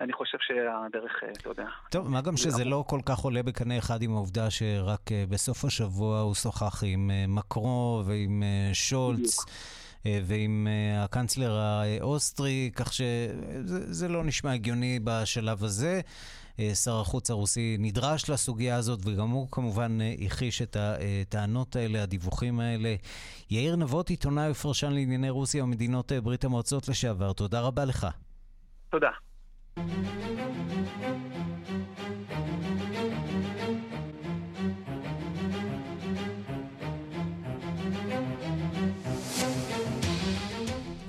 [0.00, 1.66] אני חושב שהדרך, אתה יודע...
[1.90, 6.20] טוב, מה גם שזה לא כל כך עולה בקנה אחד עם העובדה שרק בסוף השבוע
[6.20, 9.18] הוא שוחח עם מקרון ועם שולץ.
[9.18, 9.87] בדיוק.
[10.06, 16.00] אה, ועם אה, הקנצלר האוסטרי, כך שזה לא נשמע הגיוני בשלב הזה.
[16.60, 22.60] אה, שר החוץ הרוסי נדרש לסוגיה הזאת, וגם הוא כמובן הכחיש את הטענות האלה, הדיווחים
[22.60, 22.94] האלה.
[23.50, 28.06] יאיר נבות, עיתונאי ופרשן לענייני רוסיה ומדינות ברית המועצות לשעבר, תודה רבה לך.
[28.90, 29.10] תודה.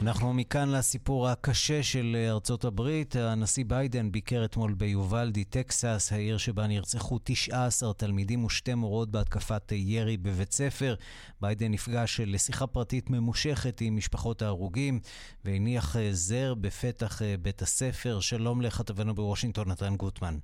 [0.09, 3.15] אנחנו מכאן לסיפור הקשה של ארצות הברית.
[3.15, 10.17] הנשיא ביידן ביקר אתמול ביובלדי, טקסס, העיר שבה נרצחו 19 תלמידים ושתי מורות בהתקפת ירי
[10.17, 10.95] בבית ספר.
[11.41, 14.99] ביידן נפגש לשיחה פרטית ממושכת עם משפחות ההרוגים
[15.45, 18.19] והניח זר בפתח בית הספר.
[18.19, 20.37] שלום לכתבנו בוושינגטון, נתן גוטמן.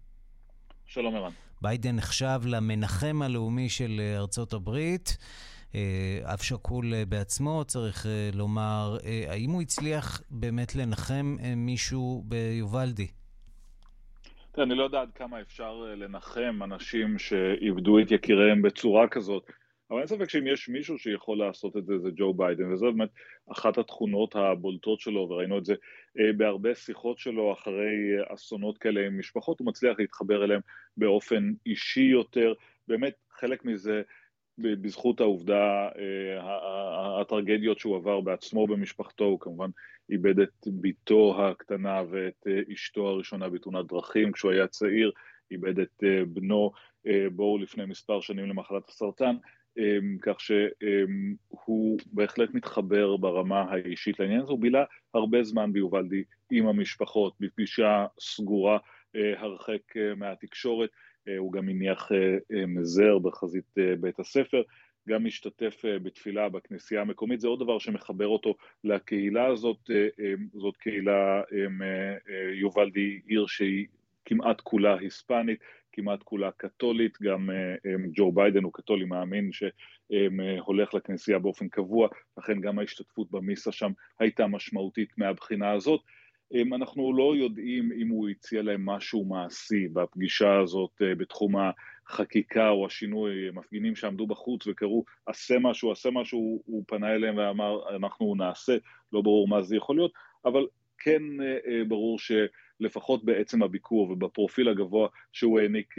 [0.85, 1.31] שלום ערן.
[1.61, 5.17] ביידן נחשב למנחם הלאומי של ארצות הברית.
[5.75, 8.97] אה, אב שכול אה, בעצמו, צריך אה, לומר,
[9.27, 13.07] האם הוא הצליח באמת לנחם מישהו ביובלדי?
[14.57, 19.43] אני לא יודע עד כמה אפשר לנחם אנשים שאיבדו את יקיריהם בצורה כזאת,
[19.91, 23.09] אבל אין ספק שאם יש מישהו שיכול לעשות את זה, זה ג'ו ביידן, וזו באמת
[23.51, 25.73] אחת התכונות הבולטות שלו, וראינו את זה
[26.37, 27.93] בהרבה שיחות שלו אחרי
[28.33, 30.61] אסונות כאלה עם משפחות, הוא מצליח להתחבר אליהם
[30.97, 32.53] באופן אישי יותר,
[32.87, 34.01] באמת חלק מזה
[34.57, 39.69] בזכות העובדה, אה, הטרגדיות שהוא עבר בעצמו במשפחתו, הוא כמובן
[40.09, 44.31] איבד את בתו הקטנה ואת אה, אשתו הראשונה בתאונת דרכים.
[44.31, 45.11] כשהוא היה צעיר,
[45.51, 46.71] איבד את אה, בנו
[47.31, 49.35] בואו לפני מספר שנים למחלת הסרטן,
[50.21, 57.33] כך שהוא בהחלט מתחבר ברמה האישית לעניין הזה, הוא בילה הרבה זמן ביובלדי עם המשפחות,
[57.39, 58.77] בפגישה סגורה
[59.37, 60.89] הרחק מהתקשורת,
[61.37, 64.61] הוא גם הניח אה, אה, מזר בחזית בית הספר,
[65.09, 69.89] גם השתתף בתפילה בכנסייה המקומית, זה עוד דבר שמחבר אותו לקהילה הזאת,
[70.53, 71.41] זאת קהילה
[72.53, 73.85] יובלדי עיר שהיא
[74.25, 75.59] כמעט כולה היספנית,
[75.91, 77.49] כמעט כולה קתולית, גם
[78.13, 82.07] ג'ו ביידן הוא קתולי מאמין שהולך לכנסייה באופן קבוע,
[82.37, 86.01] לכן גם ההשתתפות במיסה שם הייתה משמעותית מהבחינה הזאת.
[86.53, 91.55] אנחנו לא יודעים אם הוא הציע להם משהו מעשי בפגישה הזאת אה, בתחום
[92.07, 97.95] החקיקה או השינוי, מפגינים שעמדו בחוץ וקראו עשה משהו, עשה משהו, הוא פנה אליהם ואמר
[97.95, 98.77] אנחנו נעשה,
[99.13, 100.11] לא ברור מה זה יכול להיות,
[100.45, 105.95] אבל כן אה, אה, ברור שלפחות בעצם הביקור ובפרופיל הגבוה שהוא העניק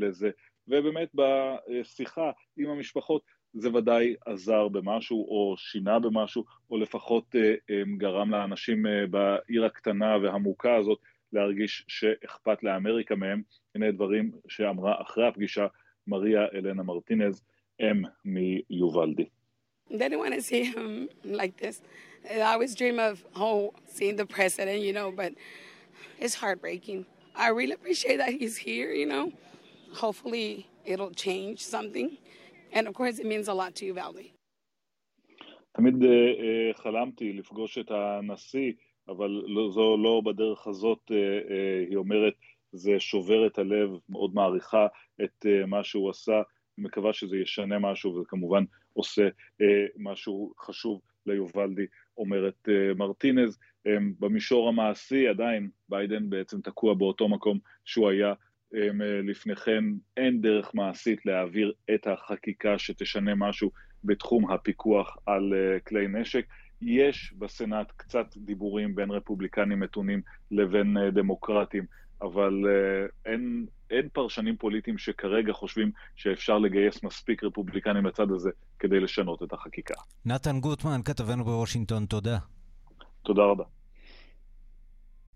[0.00, 0.30] לזה,
[0.68, 3.22] ובאמת בשיחה עם המשפחות
[3.58, 9.64] זה ודאי עזר במשהו או שינה במשהו, או לפחות אה, אה, גרם לאנשים אה, בעיר
[9.64, 10.98] הקטנה והמוכה הזאת
[11.32, 13.42] להרגיש שאכפת לאמריקה מהם.
[13.74, 15.66] הנה דברים שאמרה אחרי הפגישה
[16.06, 17.42] מריה אלנה מרטינז,
[17.80, 19.24] אם מיובלדי.
[19.90, 21.80] Didn't want to see him like this.
[22.28, 25.32] I always dream of oh, seeing the president, you know, but
[26.18, 27.06] it's heartbreaking.
[27.36, 29.24] I really appreciate that he's here, you know.
[30.02, 32.18] Hopefully it'll change something.
[32.72, 34.32] And of course it means a lot to you, Valdi.
[35.72, 38.72] תמיד uh, חלמתי לפגוש את הנשיא,
[39.08, 42.34] אבל לא, זו לא בדרך הזאת, uh, uh, היא אומרת,
[42.72, 44.86] זה שובר את הלב, מאוד מעריכה
[45.24, 46.42] את uh, מה שהוא עשה,
[46.78, 49.64] מקווה שזה ישנה משהו, וזה כמובן עושה uh,
[49.96, 53.58] משהו חשוב ליובלדי, אומרת uh, מרטינז.
[53.88, 58.32] Um, במישור המעשי עדיין ביידן בעצם תקוע באותו מקום שהוא היה
[58.74, 58.88] אה,
[59.22, 59.84] לפני כן
[60.16, 63.70] אין דרך מעשית להעביר את החקיקה שתשנה משהו
[64.04, 65.52] בתחום הפיקוח על
[65.86, 66.46] כלי נשק.
[66.82, 71.84] יש בסנאט קצת דיבורים בין רפובליקנים מתונים לבין דמוקרטים,
[72.22, 72.52] אבל
[73.26, 79.52] אין, אין פרשנים פוליטיים שכרגע חושבים שאפשר לגייס מספיק רפובליקנים לצד הזה כדי לשנות את
[79.52, 79.94] החקיקה.
[80.24, 82.38] נתן גוטמן, כתבנו בוושינגטון, תודה.
[83.22, 83.64] תודה רבה.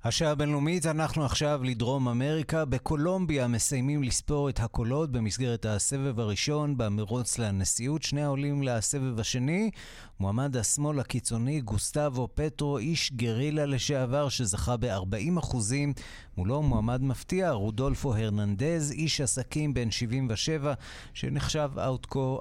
[0.04, 2.64] השעה הבינלאומית, אנחנו עכשיו לדרום אמריקה.
[2.64, 8.02] בקולומביה מסיימים לספור את הקולות במסגרת הסבב הראשון במרוץ לנשיאות.
[8.02, 9.70] שני העולים לסבב השני,
[10.20, 15.92] מועמד השמאל הקיצוני גוסטבו פטרו, איש גרילה לשעבר שזכה ב-40 אחוזים.
[16.36, 20.74] מולו מועמד מפתיע, רודולפו הרננדז, איש עסקים בן 77,
[21.14, 22.40] שנחשב אאוטקו,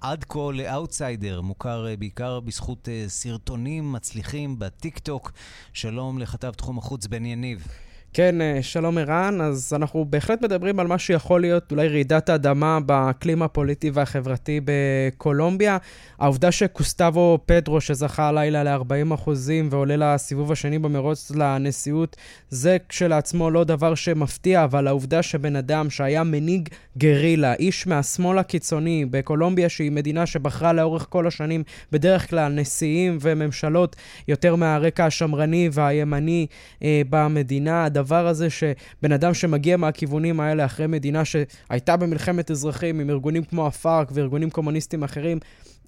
[0.00, 5.32] עד כה לאאוטסיידר, מוכר בעיקר בזכות סרטונים מצליחים בטיק טוק.
[5.72, 7.66] שלום לכתב תחום החוץ בן יניב.
[8.14, 9.40] כן, אה, שלום ערן.
[9.40, 15.78] אז אנחנו בהחלט מדברים על מה שיכול להיות אולי רעידת האדמה באקלים הפוליטי והחברתי בקולומביה.
[16.18, 19.30] העובדה שקוסטבו פדרו, שזכה הלילה ל-40%
[19.70, 22.16] ועולה לסיבוב השני במרוץ לנשיאות,
[22.50, 29.04] זה כשלעצמו לא דבר שמפתיע, אבל העובדה שבן אדם שהיה מנהיג גרילה, איש מהשמאל הקיצוני
[29.10, 33.96] בקולומביה, שהיא מדינה שבחרה לאורך כל השנים בדרך כלל נשיאים וממשלות
[34.28, 36.46] יותר מהרקע השמרני והימני
[36.82, 43.10] אה, במדינה, הדבר הזה שבן אדם שמגיע מהכיוונים האלה אחרי מדינה שהייתה במלחמת אזרחים עם
[43.10, 45.38] ארגונים כמו הפארק וארגונים קומוניסטיים אחרים,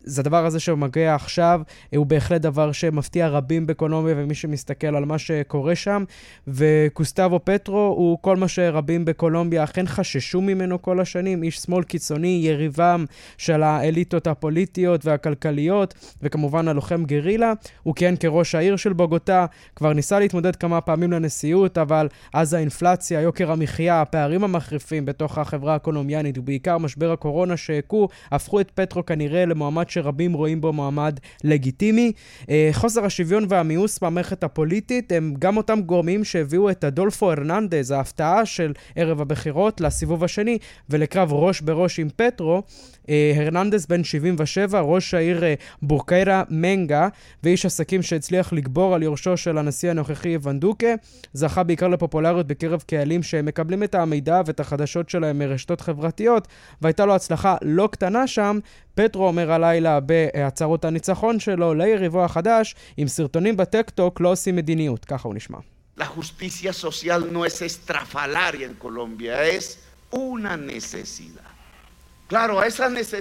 [0.07, 1.61] אז הדבר הזה שמגיע עכשיו
[1.97, 6.05] הוא בהחלט דבר שמפתיע רבים בקולומביה ומי שמסתכל על מה שקורה שם.
[6.49, 12.41] וקוסטבו פטרו הוא כל מה שרבים בקולומביה אכן חששו ממנו כל השנים, איש שמאל קיצוני,
[12.43, 13.05] יריבם
[13.39, 17.53] של האליטות הפוליטיות והכלכליות, וכמובן הלוחם גרילה.
[17.83, 23.21] הוא כיהן כראש העיר של בוגוטה, כבר ניסה להתמודד כמה פעמים לנשיאות, אבל אז האינפלציה,
[23.21, 29.45] יוקר המחיה, הפערים המחריפים בתוך החברה הקולומביאנית, ובעיקר משבר הקורונה שהכו, הפכו את פטרו כנראה
[29.45, 32.13] למועמד שרבים רואים בו מועמד לגיטימי.
[32.51, 38.47] אה, חוסר השוויון והמיאוס במערכת הפוליטית הם גם אותם גורמים שהביאו את אדולפו הרננדז, ההפתעה
[38.47, 40.59] של ערב הבחירות, לסיבוב השני
[40.91, 42.63] ולקרב ראש בראש עם פטרו.
[43.09, 47.09] אה, הרננדס בן 77, ראש העיר אה, בורקיירה מנגה,
[47.43, 50.95] ואיש עסקים שהצליח לגבור על יורשו של הנשיא הנוכחי ונדוקה,
[51.33, 56.49] זכה בעיקר לפופולריות בקרב קהלים שמקבלים את המידע ואת החדשות שלהם מרשתות חברתיות,
[56.83, 58.59] והייתה לו הצלחה לא קטנה שם.
[58.95, 65.29] פטרו אומר הלילה בהצהרות הניצחון שלו ליריבו החדש, עם סרטונים בטקטוק לא עושים מדיניות, ככה
[65.29, 65.59] הוא נשמע.
[65.97, 69.79] La justicia social no es estrafalaria en Colombia, es
[70.11, 71.54] una necesidad.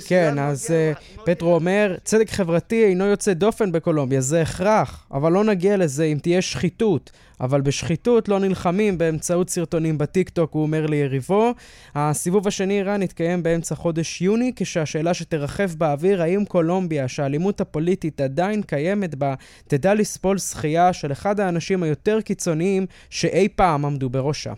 [0.08, 5.44] כן, אז uh, פטרו אומר, צדק חברתי אינו יוצא דופן בקולומביה, זה הכרח, אבל לא
[5.44, 7.12] נגיע לזה אם תהיה שחיתות.
[7.42, 11.54] אבל בשחיתות לא נלחמים באמצעות סרטונים בטיקטוק, הוא אומר ליריבו.
[11.96, 18.62] הסיבוב השני איראן יתקיים באמצע חודש יוני, כשהשאלה שתרחף באוויר, האם קולומביה, שהאלימות הפוליטית עדיין
[18.62, 19.34] קיימת בה,
[19.68, 24.54] תדע לסבול שחייה של אחד האנשים היותר קיצוניים שאי פעם עמדו בראשה.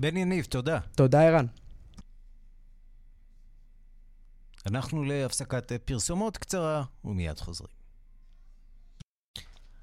[0.00, 0.78] בן יניב, תודה.
[0.94, 1.46] תודה, ערן.
[4.66, 7.76] אנחנו להפסקת פרסומות קצרה ומיד חוזרים.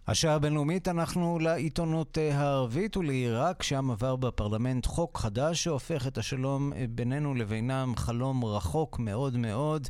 [0.07, 7.35] השעה הבינלאומית אנחנו לעיתונות הערבית ולעיראק, שם עבר בפרלמנט חוק חדש שהופך את השלום בינינו
[7.35, 9.87] לבינם חלום רחוק מאוד מאוד.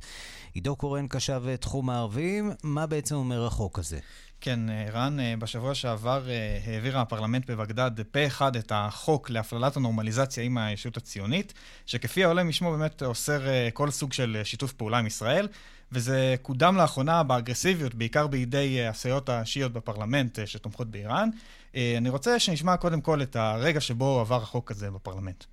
[0.53, 3.99] עידו קורן קשב תחום הערבים, מה בעצם אומר החוק הזה?
[4.42, 4.60] כן,
[4.92, 6.24] רן, בשבוע שעבר
[6.66, 11.54] העביר הפרלמנט בבגדד פה אחד את החוק להפללת הנורמליזציה עם הישות הציונית,
[11.86, 13.40] שכפי העולה משמו באמת אוסר
[13.72, 15.48] כל סוג של שיתוף פעולה עם ישראל,
[15.92, 21.28] וזה קודם לאחרונה באגרסיביות, בעיקר בידי הסיעות השיעיות בפרלמנט שתומכות באיראן.
[21.74, 25.44] אני רוצה שנשמע קודם כל את הרגע שבו עבר החוק הזה בפרלמנט.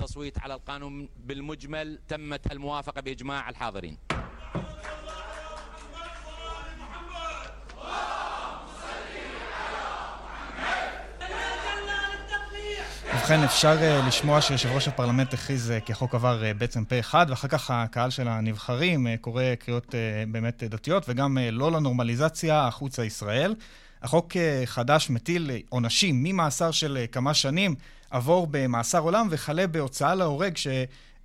[0.00, 3.96] التصويت على القانون بالمجمل تمت الموافقة بإجماع الحاضرين
[13.29, 16.99] ובכן, אפשר uh, לשמוע שיושב ראש הפרלמנט הכריז uh, כי החוק עבר uh, בעצם פה
[16.99, 19.91] אחד, ואחר כך הקהל של הנבחרים uh, קורא קריאות uh,
[20.31, 23.55] באמת דתיות, וגם uh, לא לנורמליזציה החוצה ישראל.
[24.01, 27.75] החוק uh, חדש מטיל עונשים ממאסר של uh, כמה שנים,
[28.11, 30.67] עבור במאסר עולם וכלה בהוצאה להורג, ש...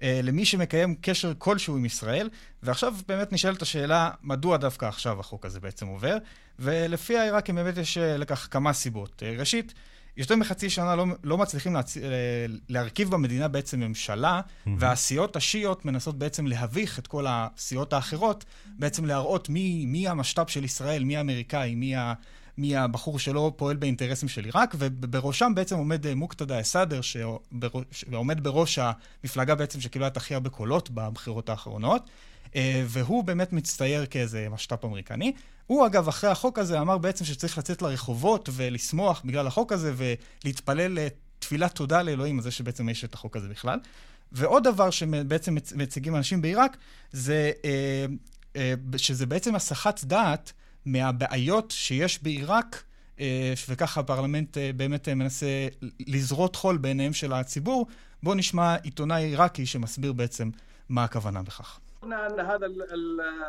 [0.03, 2.29] למי שמקיים קשר כלשהו עם ישראל,
[2.63, 6.17] ועכשיו באמת נשאלת השאלה, מדוע דווקא עכשיו החוק הזה בעצם עובר,
[6.59, 9.23] ולפי העיראקים באמת יש לכך כמה סיבות.
[9.39, 9.75] ראשית,
[10.17, 11.97] יותר מחצי שנה לא, לא מצליחים להצ...
[12.69, 14.71] להרכיב במדינה בעצם ממשלה, mm-hmm.
[14.79, 20.65] והסיעות השיעיות מנסות בעצם להביך את כל הסיעות האחרות, בעצם להראות מי, מי המשת"פ של
[20.65, 22.15] ישראל, מי האמריקאי, מי, ה...
[22.59, 27.01] מי הבחור שלא פועל באינטרסים של עיראק, ובראשם בעצם עומד אה, מוקתדה א-סאדר,
[27.93, 32.11] שעומד בראש המפלגה בעצם שקיבלה את הכי הרבה קולות בבחירות האחרונות.
[32.87, 35.33] והוא באמת מצטייר כאיזה משת"פ אמריקני.
[35.67, 40.99] הוא אגב, אחרי החוק הזה, אמר בעצם שצריך לצאת לרחובות ולשמוח בגלל החוק הזה ולהתפלל
[41.39, 43.79] תפילת תודה לאלוהים על זה שבעצם יש את החוק הזה בכלל.
[44.33, 46.77] ועוד דבר שבעצם מציגים אנשים בעיראק,
[47.13, 48.07] זה אה,
[48.57, 50.53] אה, שזה בעצם הסחת דעת
[50.87, 52.83] מהבעיות שיש בעיראק,
[53.21, 55.69] אה, וככה הפרלמנט אה, באמת אה, מנסה
[56.07, 57.87] לזרות חול בעיניהם של הציבור.
[58.23, 60.51] בואו נשמע עיתונאי עיראקי שמסביר בעצם
[60.89, 61.79] מה הכוונה בכך.
[62.04, 62.66] قلنا ان هذا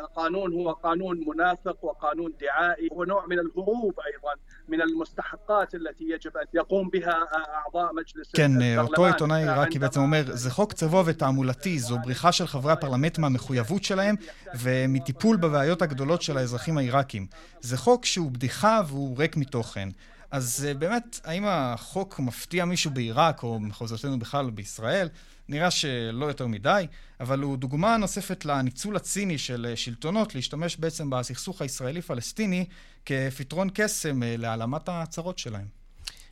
[0.01, 4.33] القانون هو قانون منافق وقانون دعائي ونوع من الهروب ايضا
[4.67, 10.23] من المستحقات التي يجب ان يقوم بها اعضاء مجلس כן, אותו עיתונאי עיראקי בעצם אומר,
[10.27, 14.15] זה חוק צבוע ותעמולתי, זו בריחה של חברי הפרלמנט מהמחויבות שלהם
[14.59, 17.27] ומטיפול בבעיות הגדולות של האזרחים העיראקים.
[17.61, 19.89] זה חוק שהוא בדיחה והוא ריק מתוכן.
[20.36, 25.08] אז באמת, האם החוק מפתיע מישהו בעיראק, או מחוזותינו בכלל בישראל?
[25.48, 26.86] נראה שלא יותר מדי,
[27.20, 32.64] אבל הוא דוגמה נוספת לניצול הציני של שלטונות להשתמש בעצם בסכסוך הישראלי-פלסטיני
[33.06, 35.66] כפתרון קסם להעלמת הצרות שלהם.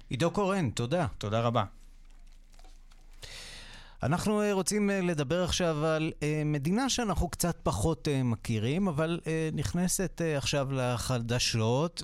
[0.09, 1.07] עידו קורן, תודה.
[1.19, 1.65] תודה רבה.
[4.05, 6.13] אנחנו רוצים לדבר עכשיו על
[6.45, 9.21] מדינה שאנחנו קצת פחות מכירים, אבל
[9.53, 12.03] נכנסת עכשיו לחדשות,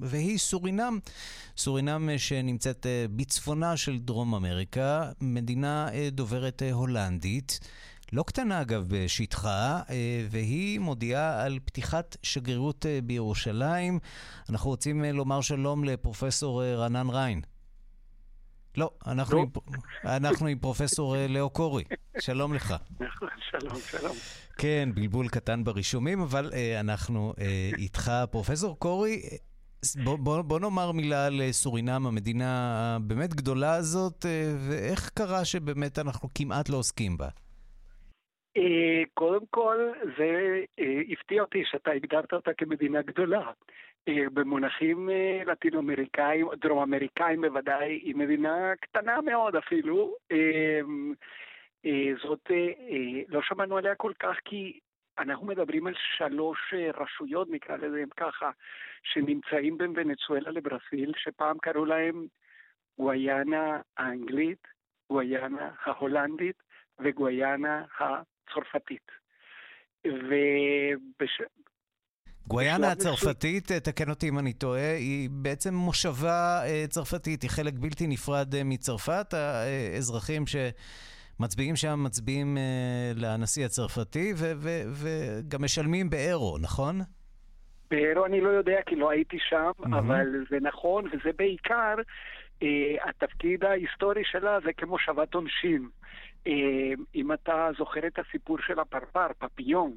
[0.00, 0.98] והיא סורינם.
[1.56, 7.60] סורינם שנמצאת בצפונה של דרום אמריקה, מדינה דוברת הולנדית.
[8.12, 9.80] לא קטנה אגב בשטחה,
[10.30, 13.98] והיא מודיעה על פתיחת שגרירות בירושלים.
[14.48, 17.40] אנחנו רוצים לומר שלום לפרופסור רנן ריין.
[18.76, 19.46] לא, אנחנו, עם,
[20.04, 21.84] אנחנו עם פרופסור לאו קורי.
[22.20, 22.74] שלום לך.
[23.50, 24.16] שלום, שלום.
[24.58, 28.10] כן, בלבול קטן ברישומים, אבל אה, אנחנו אה, איתך.
[28.30, 29.20] פרופסור קורי,
[30.04, 32.46] בוא, בוא, בוא נאמר מילה על סורינם, המדינה
[32.96, 37.28] הבאמת גדולה הזאת, אה, ואיך קרה שבאמת אנחנו כמעט לא עוסקים בה?
[39.14, 39.76] קודם כל,
[40.18, 40.60] זה
[41.12, 43.50] הפתיע אותי שאתה הגדרת אותה כמדינה גדולה.
[44.08, 45.08] במונחים
[45.46, 50.14] לטינו-אמריקאים, דרום-אמריקאים בוודאי, היא מדינה קטנה מאוד אפילו.
[52.22, 52.50] זאת,
[53.28, 54.80] לא שמענו עליה כל כך כי
[55.18, 58.50] אנחנו מדברים על שלוש רשויות, נקרא לזה ככה,
[59.02, 62.26] שנמצאים בין ונצואלה לברסיל, שפעם קראו להם
[62.98, 64.68] גוויאנה האנגלית,
[65.10, 66.62] גוויאנה ההולנדית
[66.98, 69.10] וגוויאנה הצרפתית.
[70.06, 71.42] ובש...
[72.46, 78.54] גוויאנה הצרפתית, תקן אותי אם אני טועה, היא בעצם מושבה צרפתית, היא חלק בלתי נפרד
[78.64, 79.34] מצרפת.
[79.34, 82.58] האזרחים שמצביעים שם מצביעים
[83.14, 87.00] לנשיא הצרפתי וגם משלמים באירו, נכון?
[87.90, 89.98] באירו אני לא יודע כי לא הייתי שם, mm-hmm.
[89.98, 91.94] אבל זה נכון, וזה בעיקר,
[93.08, 95.88] התפקיד ההיסטורי שלה זה כמושבת עונשין.
[97.14, 99.92] אם אתה זוכר את הסיפור של הפרפר, פפיון.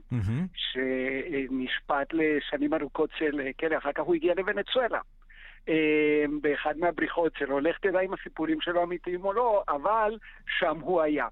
[0.56, 5.00] שנשפט לשנים ארוכות של כלא, אחר כך הוא הגיע לוונצואלה.
[6.42, 10.18] באחד מהבריחות שלו, לך תדע אם הסיפורים שלו אמיתיים או לא, אבל
[10.60, 11.28] שם הוא היה.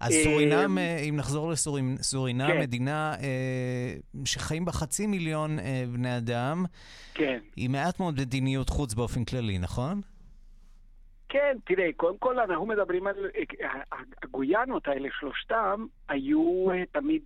[0.00, 2.60] אז סורינם, אם נחזור לסורינם, כן.
[2.60, 3.14] מדינה
[4.24, 5.58] שחיים בה חצי מיליון
[5.92, 6.64] בני אדם,
[7.14, 7.38] כן.
[7.56, 10.00] היא מעט מאוד מדיניות חוץ באופן כללי, נכון?
[11.32, 13.30] כן, תראה, קודם כל אנחנו מדברים על...
[14.22, 17.22] הגויאנות האלה, שלושתם, היו תמיד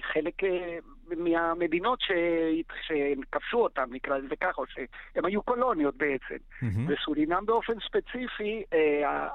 [0.00, 0.34] חלק
[1.16, 2.10] מהמדינות ש...
[2.86, 6.34] שכבשו אותם, נקרא לזה ככה, או שהם היו קולוניות בעצם.
[6.34, 6.66] Mm-hmm.
[6.88, 8.62] וסורינם באופן ספציפי,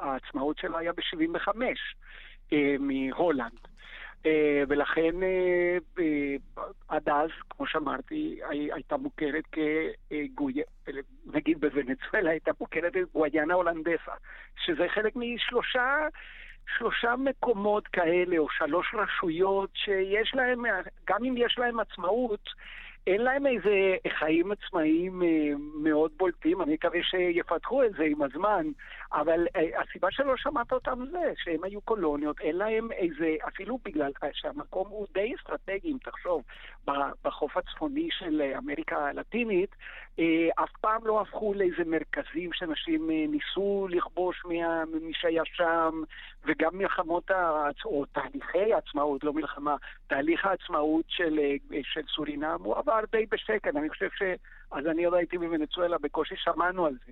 [0.01, 1.47] העצמאות שלה היה ב-75
[2.79, 3.59] מהולנד.
[4.67, 5.15] ולכן
[6.87, 10.63] עד אז, כמו שאמרתי, הייתה מוכרת כגויה,
[11.37, 14.11] נגיד בוונצואלה הייתה מוכרת כגויאנה הולנדסה,
[14.65, 16.07] שזה חלק משלושה
[16.77, 20.63] שלושה מקומות כאלה, או שלוש רשויות שיש להם,
[21.09, 22.49] גם אם יש להם עצמאות,
[23.07, 25.21] אין להם איזה חיים עצמאיים
[25.83, 28.67] מאוד בולטים, אני מקווה שיפתחו את זה עם הזמן,
[29.13, 34.87] אבל הסיבה שלא שמעת אותם זה שהם היו קולוניות, אין להם איזה, אפילו בגלל שהמקום
[34.89, 36.43] הוא די אסטרטגי, אם תחשוב,
[37.23, 39.75] בחוף הצפוני של אמריקה הלטינית,
[40.55, 46.01] אף פעם לא הפכו לאיזה מרכזים שאנשים ניסו לכבוש ממי שהיה שם,
[46.45, 47.31] וגם מלחמות,
[47.85, 49.75] או תהליכי העצמאות, לא מלחמה,
[50.07, 51.39] תהליך העצמאות של,
[51.83, 54.23] של סורינם הוא עבר די בשקט, אני חושב ש...
[54.71, 57.11] אז אני עוד הייתי בוונצואלה, בקושי שמענו על זה.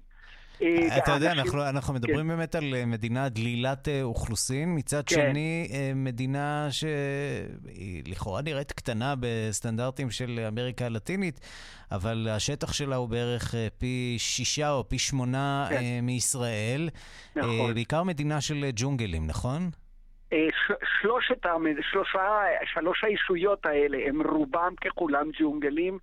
[0.98, 2.28] אתה יודע, אנחנו, אנחנו מדברים כן.
[2.28, 5.16] באמת על מדינה דלילת אוכלוסין, מצד כן.
[5.16, 11.40] שני, מדינה שהיא לכאורה נראית קטנה בסטנדרטים של אמריקה הלטינית,
[11.92, 15.82] אבל השטח שלה הוא בערך פי שישה או פי שמונה כן.
[16.02, 16.90] מישראל.
[17.36, 17.74] נכון.
[17.74, 19.70] בעיקר מדינה של ג'ונגלים, נכון?
[21.06, 21.46] שלושת,
[21.92, 22.42] שלושה,
[22.74, 25.98] שלוש הישויות האלה הם רובם ככולם ג'ונגלים.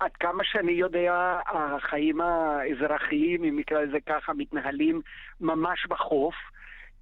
[0.00, 5.00] עד כמה שאני יודע, החיים האזרחיים, אם נקרא לזה ככה, מתנהלים
[5.40, 6.34] ממש בחוף.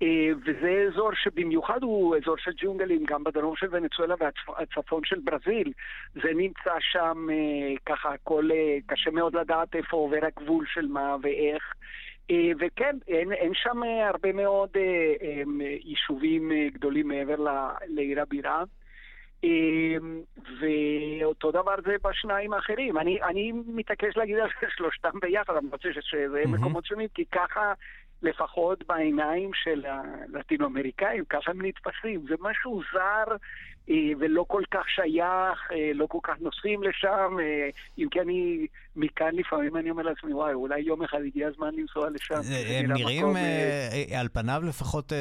[0.02, 5.72] אה, וזה אזור שבמיוחד הוא אזור של ג'ונגלים, גם בדרום של ונצואלה והצפון של ברזיל.
[6.14, 11.16] זה נמצא שם אה, ככה, הכל אה, קשה מאוד לדעת איפה עובר הגבול של מה
[11.22, 11.74] ואיך.
[12.60, 14.70] וכן, אין, אין שם הרבה מאוד
[15.84, 17.36] יישובים גדולים מעבר
[17.86, 18.64] לעיר הבירה.
[20.60, 22.98] ואותו דבר זה בשניים האחרים.
[22.98, 26.48] אני, אני מתעקש להגיד על שלושתם ביחד, אני רוצה שזה mm-hmm.
[26.48, 27.72] מקומות שונים, כי ככה
[28.22, 32.20] לפחות בעיניים של הלטינו-אמריקאים, ככה הם נתפסים.
[32.28, 33.36] זה משהו זר אה,
[34.18, 37.68] ולא כל כך שייך, אה, לא כל כך נוסעים לשם, אה,
[37.98, 38.66] אם כי אני
[38.96, 42.40] מכאן לפעמים אני אומר לעצמי, וואי, אולי יום אחד הגיע הזמן לנסוע לשם.
[42.80, 43.36] הם נראים מקום,
[44.20, 45.12] על פניו לפחות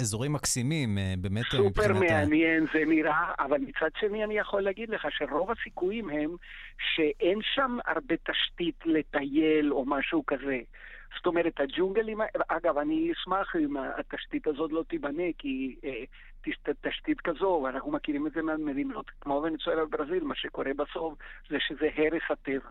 [0.00, 1.64] אזורים מקסימים, באמת מבחינת...
[1.64, 6.36] סופר מעניין זה נראה, אבל מצד שני אני יכול להגיד לך שרוב הסיכויים הם
[6.94, 10.58] שאין שם הרבה תשתית לטייל או משהו כזה.
[11.16, 16.04] זאת אומרת, הג'ונגלים, אגב, אני אשמח אם התשתית הזאת לא תיבנה, כי אה,
[16.80, 21.14] תשתית כזו, ואנחנו מכירים את זה מהמדינות כמו ונצואלה וברזיל, מה שקורה בסוף
[21.50, 22.70] זה שזה הרס הטבע.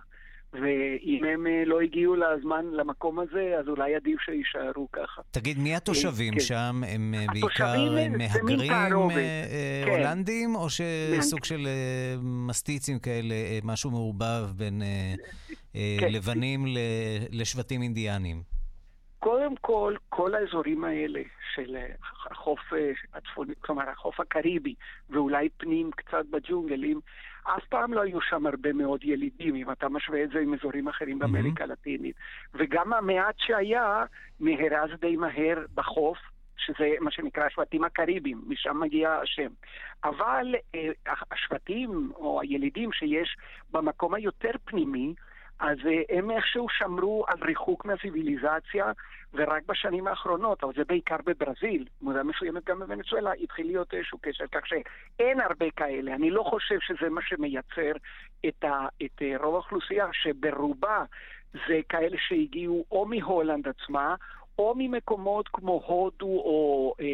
[0.53, 5.21] ואם הם אה, לא הגיעו לזמן למקום הזה, אז אולי עדיף שיישארו ככה.
[5.31, 6.45] תגיד, מי התושבים אה, כן.
[6.45, 6.81] שם?
[6.87, 7.75] הם אה, בעיקר
[8.17, 8.71] מהגרים
[9.09, 9.89] כן.
[9.89, 11.67] הולנדים, או שסוג של
[12.23, 14.81] מסטיצים כאלה, משהו מעורבב בין
[15.73, 16.11] כן.
[16.11, 16.65] לבנים
[17.31, 18.41] לשבטים אינדיאנים?
[19.19, 21.21] קודם כל, כל האזורים האלה
[21.55, 21.77] של
[22.31, 22.59] החוף
[23.13, 24.75] הצפוני, כלומר החוף הקריבי,
[25.09, 26.99] ואולי פנים קצת בג'ונגלים,
[27.55, 30.87] אף פעם לא היו שם הרבה מאוד ילידים, אם אתה משווה את זה עם אזורים
[30.87, 32.15] אחרים באמריקה הלטינית.
[32.53, 34.05] וגם המעט שהיה
[34.39, 36.17] נהרס די מהר בחוף,
[36.57, 39.49] שזה מה שנקרא השבטים הקריביים, משם מגיע השם.
[40.03, 40.89] אבל אה,
[41.31, 43.37] השבטים או הילידים שיש
[43.71, 45.13] במקום היותר פנימי,
[45.59, 48.91] אז אה, הם איכשהו שמרו על ריחוק מהציוויליזציה,
[49.33, 54.45] ורק בשנים האחרונות, אבל זה בעיקר בברזיל, במידה מסוימת גם בוונצואלה, התחיל להיות איזשהו קשר,
[54.51, 56.15] כך שאין הרבה כאלה.
[56.15, 57.91] אני לא חושב שזה מה שמייצר
[58.47, 61.03] את, ה, את אה, רוב האוכלוסייה, שברובה
[61.67, 64.15] זה כאלה שהגיעו או מהולנד עצמה,
[64.59, 67.05] או ממקומות כמו הודו או אה,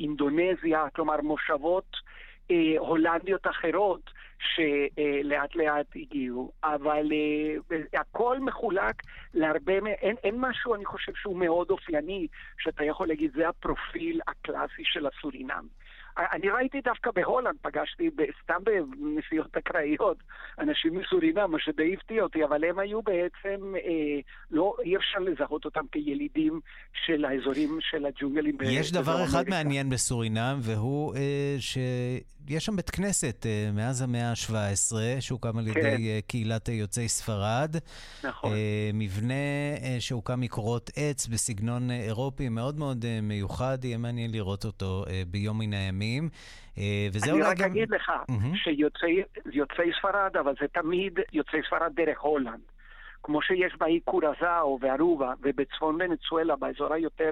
[0.00, 1.96] אינדונזיה, כלומר מושבות
[2.78, 9.02] הולנדיות אחרות שלאט לאט הגיעו, אבל אה, הכל מחולק
[9.34, 12.26] להרבה, אין, אין משהו, אני חושב, שהוא מאוד אופייני,
[12.58, 15.66] שאתה יכול להגיד, זה הפרופיל הקלאסי של הסורינם.
[16.18, 18.10] אני ראיתי דווקא בהולנד, פגשתי
[18.42, 20.16] סתם בנסיעות אקראיות,
[20.58, 25.64] אנשים מסורינם, מה שדי הפתיע אותי, אבל הם היו בעצם, אה, לא, אי אפשר לזהות
[25.64, 26.60] אותם כילידים
[27.06, 28.56] של האזורים של הג'ונגלים.
[28.62, 29.50] יש דבר אחד אמריקה.
[29.50, 35.80] מעניין בסורינם, והוא אה, שיש שם בית כנסת אה, מאז המאה ה-17, שהוקם על ידי
[35.80, 35.96] כן.
[36.00, 37.76] אה, קהילת יוצאי ספרד.
[38.24, 38.52] נכון.
[38.52, 39.34] אה, מבנה
[39.82, 45.04] אה, שהוקם מקורות עץ בסגנון אה, אירופי מאוד מאוד אה, מיוחד, יהיה מעניין לראות אותו
[45.08, 46.05] אה, ביום מן הימים.
[46.06, 46.28] הימים.
[46.78, 47.70] אה, וזה אני רק גם...
[47.70, 48.12] אגיד לך.
[48.54, 52.60] שיוצאי ספרד, אבל זה תמיד יוצאי ספרד דרך הולנד.
[53.22, 57.30] כמו שיש באי קורזאו וארובה ובצפון ונצואלה, באזור היותר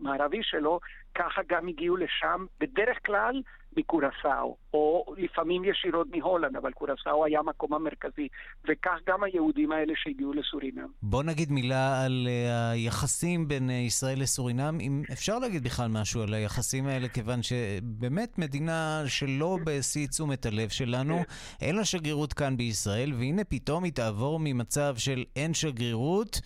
[0.00, 0.80] מערבי שלו,
[1.14, 3.42] ככה גם הגיעו לשם, בדרך כלל
[3.76, 8.28] מקורסאו, או לפעמים ישירות מהולנד, אבל קורסאו היה המקום המרכזי,
[8.68, 10.88] וכך גם היהודים האלה שהגיעו לסורינם.
[11.02, 16.22] בוא נגיד מילה על uh, היחסים בין uh, ישראל לסורינם, אם אפשר להגיד בכלל משהו
[16.22, 21.22] על היחסים האלה, כיוון שבאמת מדינה שלא בשיא תשומת הלב שלנו,
[21.60, 26.40] אין לה שגרירות כאן בישראל, והנה פתאום היא תעבור ממצב של אין שגרירות.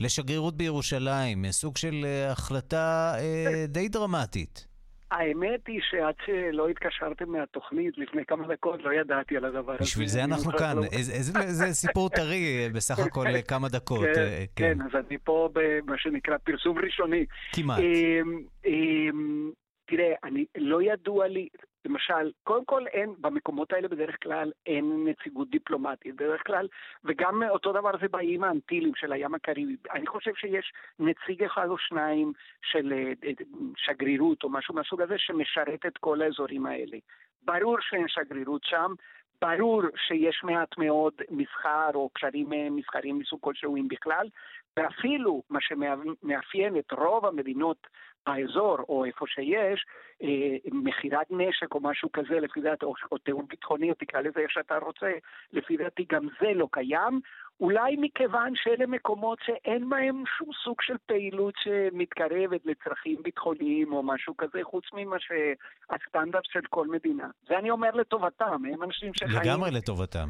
[0.00, 4.71] לשגרירות בירושלים, סוג של החלטה uh, די דרמטית.
[5.12, 9.82] האמת היא שעד שלא התקשרתם מהתוכנית לפני כמה דקות, לא ידעתי על הדבר הזה.
[9.82, 10.76] בשביל זה אנחנו כאן.
[10.76, 14.04] לא- איזה סיפור טרי בסך הכל כמה דקות.
[14.14, 17.26] כן, אה, כן, אז אני פה במה שנקרא פרסום ראשוני.
[17.52, 17.78] כמעט.
[17.78, 19.50] אמ, אמ,
[19.86, 21.48] תראה, אני, לא ידוע לי,
[21.84, 26.68] למשל, קודם כל אין, במקומות האלה בדרך כלל אין נציגות דיפלומטית, בדרך כלל,
[27.04, 29.76] וגם אותו דבר זה באיים האנטילים של הים הקריבי.
[29.90, 33.32] אני חושב שיש נציג אחד או שניים של אה, אה,
[33.76, 36.98] שגרירות או משהו מהסוג הזה שמשרת את כל האזורים האלה.
[37.42, 38.94] ברור שאין שגרירות שם,
[39.42, 44.26] ברור שיש מעט מאוד מסחר או קשרים אה, מסחריים מסוג כלשהו אם בכלל,
[44.76, 47.86] ואפילו מה שמאפיין את רוב המדינות
[48.26, 49.84] האזור או איפה שיש,
[50.22, 54.40] אה, מכירת נשק או משהו כזה, לפי דעתי, או, או תיאום ביטחוני, או תקרא לזה
[54.40, 55.12] איך שאתה רוצה,
[55.52, 57.20] לפי דעתי גם זה לא קיים.
[57.60, 64.36] אולי מכיוון שאלה מקומות שאין בהם שום סוג של פעילות שמתקרבת לצרכים ביטחוניים או משהו
[64.36, 67.28] כזה, חוץ ממה שהסטנדרט של כל מדינה.
[67.48, 69.40] זה אני אומר לטובתם, הם אנשים שחיים...
[69.42, 70.28] לגמרי לטובתם.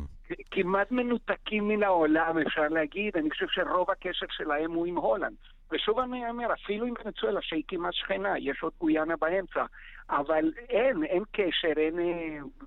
[0.50, 3.16] כמעט מנותקים מן העולם, אפשר להגיד.
[3.16, 5.36] אני חושב שרוב הקשר שלהם הוא עם הולנד.
[5.72, 9.64] ושוב אני אומר, אפילו עם ונצואלה, שהיא כמעט שכנה, יש עוד גויאנה באמצע,
[10.10, 11.98] אבל אין, אין קשר, אין,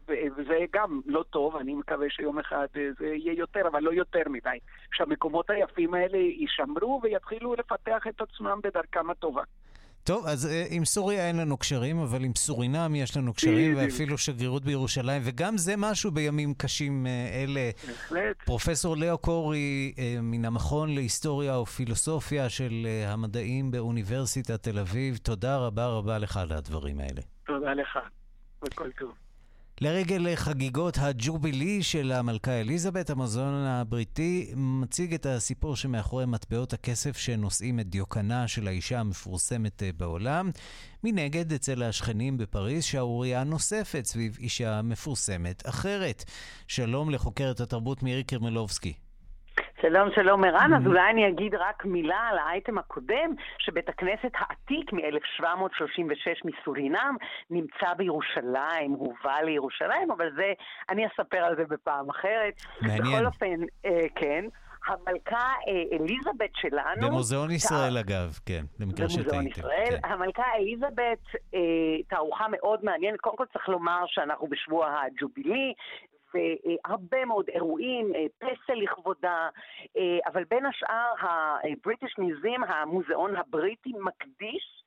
[0.07, 2.67] וזה גם לא טוב, אני מקווה שיום אחד
[2.99, 4.57] זה יהיה יותר, אבל לא יותר מדי.
[4.93, 9.43] שהמקומות היפים האלה יישמרו ויתחילו לפתח את עצמם בדרכם הטובה.
[10.05, 14.17] טוב, אז אה, עם סוריה אין לנו קשרים, אבל עם סורינם יש לנו קשרים, ואפילו
[14.17, 17.69] שגרירות בירושלים, וגם זה משהו בימים קשים אה, אלה.
[17.87, 18.43] בהחלט.
[18.45, 25.85] פרופסור לאו קורי, אה, מן המכון להיסטוריה ופילוסופיה של המדעים באוניברסיטת תל אביב, תודה רבה
[25.85, 27.21] רבה לך על הדברים האלה.
[27.45, 27.99] תודה לך,
[28.63, 29.24] וכל טוב.
[29.81, 37.79] לרגל חגיגות הג'ובילי של המלכה אליזבת, המוזיאון הבריטי מציג את הסיפור שמאחורי מטבעות הכסף שנושאים
[37.79, 40.51] את דיוקנה של האישה המפורסמת בעולם.
[41.03, 46.23] מנגד, אצל השכנים בפריז, שערורייה נוספת סביב אישה מפורסמת אחרת.
[46.67, 49.04] שלום לחוקרת התרבות מירי קרמלובסקי.
[49.89, 50.73] שלום, שלום ערן.
[50.73, 57.15] אז אולי אני אגיד רק מילה על האייטם הקודם, שבית הכנסת העתיק מ-1736 מסורינם
[57.49, 60.53] נמצא בירושלים, הובא לירושלים, אבל זה,
[60.89, 62.53] אני אספר על זה בפעם אחרת.
[62.81, 63.01] מעניין.
[63.01, 64.45] בכל אופן, אה, כן.
[64.87, 67.07] המלכה אה, אליזבת שלנו...
[67.07, 69.29] במוזיאון ישראל, אגב, כן, במקרה שטעיתם.
[69.29, 69.99] במוזיאון ישראל.
[70.01, 70.09] כן.
[70.09, 71.23] המלכה אליזבת,
[71.53, 73.19] אה, תערוכה מאוד מעניינת.
[73.19, 75.73] קודם כל צריך לומר שאנחנו בשבוע הג'ובילי,
[76.35, 79.49] והרבה מאוד אירועים, פסל לכבודה,
[80.25, 84.85] אבל בין השאר הבריטיש מיזים, המוזיאון הבריטי, מקדיש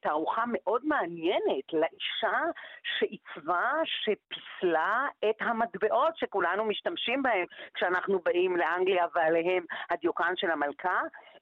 [0.00, 2.38] תערוכה מאוד מעניינת לאישה
[2.98, 11.00] שעיצבה, שפיסלה את המטבעות שכולנו משתמשים בהם כשאנחנו באים לאנגליה ועליהם הדיוקן של המלכה.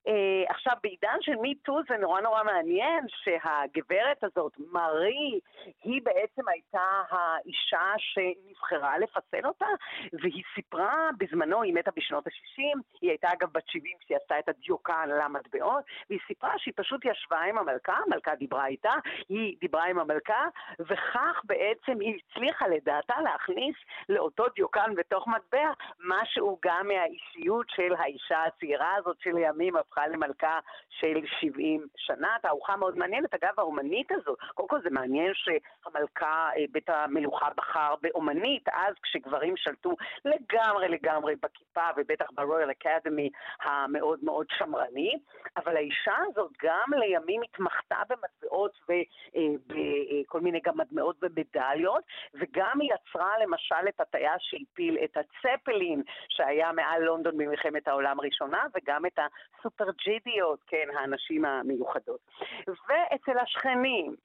[0.09, 0.11] Uh,
[0.48, 5.40] עכשיו, בעידן של מיטו זה נורא נורא מעניין שהגברת הזאת, מארי,
[5.84, 9.66] היא בעצם הייתה האישה שנבחרה לפסל אותה,
[10.12, 14.48] והיא סיפרה בזמנו, היא מתה בשנות ה-60, היא הייתה אגב בת 70 כשהיא עשתה את
[14.48, 18.94] הדיוקן למטבעות, והיא סיפרה שהיא פשוט ישבה עם המלכה, המלכה דיברה איתה,
[19.28, 20.44] היא דיברה עם המלכה,
[20.80, 23.76] וכך בעצם היא הצליחה לדעתה להכניס
[24.09, 25.72] לאותו דיוקן בתוך מטבע
[26.05, 32.36] משהו גם מהאישיות של האישה הצעירה הזאת שלימים הפכה למלכה של 70 שנה.
[32.43, 33.34] תערוכה מאוד מעניינת.
[33.34, 39.97] אגב, האומנית הזאת, קודם כל זה מעניין שהמלכה, בית המלוכה בחר באומנית, אז כשגברים שלטו
[40.24, 43.30] לגמרי לגמרי בכיפה, ובטח ברויאל אקדמי
[43.62, 45.18] המאוד מאוד שמרני,
[45.57, 53.38] אבל האישה הזאת גם לימים התמחתה במטבעות ובכל מיני גם מטבעות ומדליות, וגם היא יצרה
[53.43, 59.18] למשל את הטייס שהפיל את הצפלין שהיה מעל לונדון במלחמת העולם הראשונה, וגם את
[59.59, 62.20] הסופר ג'ידיות, כן, הנשים המיוחדות.
[62.66, 64.16] ואצל השכנים,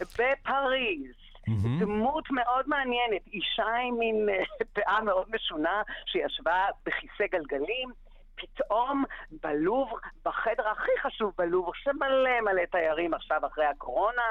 [0.00, 1.14] בפריז,
[1.48, 1.80] Mm-hmm.
[1.80, 4.28] דמות מאוד מעניינת, אישה עם מין
[4.72, 7.90] פאה מאוד משונה שישבה בכיסא גלגלים,
[8.34, 9.04] פתאום
[9.42, 14.22] בלובר, בחדר הכי חשוב בלובר, שמלא מלא תיירים עכשיו אחרי הקורונה,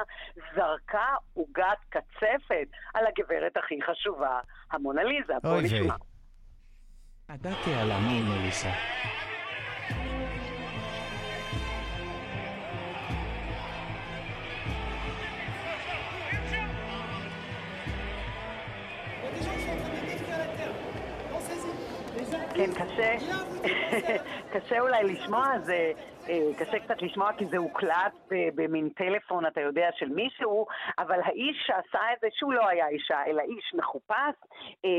[0.55, 4.39] זרקה עוגת קצפת על הגברת הכי חשובה,
[4.71, 5.33] המונליזה.
[5.43, 5.95] בוא נשמע.
[7.29, 8.69] ידעתי על המונליזה.
[22.63, 23.15] כן, קשה,
[24.53, 25.91] קשה אולי לשמוע, זה
[26.59, 28.13] קשה קצת לשמוע כי זה הוקלט
[28.55, 30.65] במין טלפון, אתה יודע, של מישהו,
[30.97, 34.35] אבל האיש שעשה את זה, שהוא לא היה אישה, אלא איש מחופש,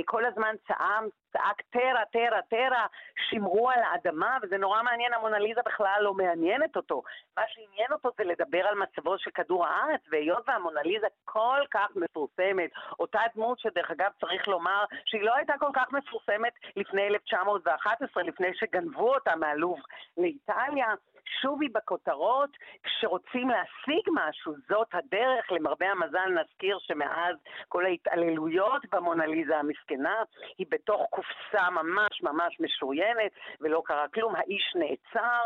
[0.05, 2.87] כל הזמן צעם, צעק טרה, טרה, טרה,
[3.31, 7.03] שמרו על האדמה, וזה נורא מעניין, המונליזה בכלל לא מעניינת אותו.
[7.37, 12.71] מה שעניין אותו זה לדבר על מצבו של כדור הארץ, והיות והמונליזה כל כך מפורסמת,
[12.99, 18.49] אותה דמות שדרך אגב צריך לומר שהיא לא הייתה כל כך מפורסמת לפני 1911, לפני
[18.55, 19.81] שגנבו אותה מהלוב
[20.17, 20.95] לאיטליה,
[21.41, 22.51] שוב היא בכותרות,
[22.83, 27.37] כשרוצים להשיג משהו, זאת הדרך, למרבה המזל נזכיר שמאז
[27.69, 30.23] כל ההתעללויות במונליזה המסכנה,
[30.59, 34.35] היא בתוך קופסה ממש ממש משוריינת, ולא קרה כלום.
[34.37, 35.41] האיש נעצר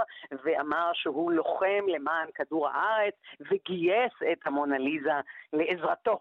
[0.44, 5.20] ואמר שהוא לוחם למען כדור הארץ, וגייס את המונליזה
[5.52, 6.20] לעזרתו.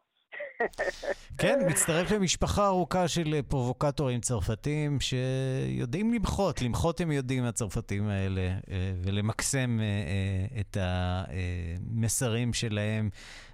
[1.37, 8.55] כן, מצטרף למשפחה ארוכה של פרובוקטורים צרפתים שיודעים למחות, למחות הם יודעים הצרפתים האלה,
[9.03, 9.79] ולמקסם
[10.59, 13.09] את המסרים שלהם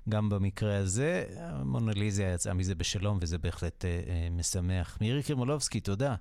[0.10, 1.26] גם במקרה הזה.
[1.66, 3.86] מונליזיה יצאה מזה בשלום וזה בהחלט
[4.32, 4.98] משמח.
[5.02, 6.16] מירי קרמולובסקי, תודה.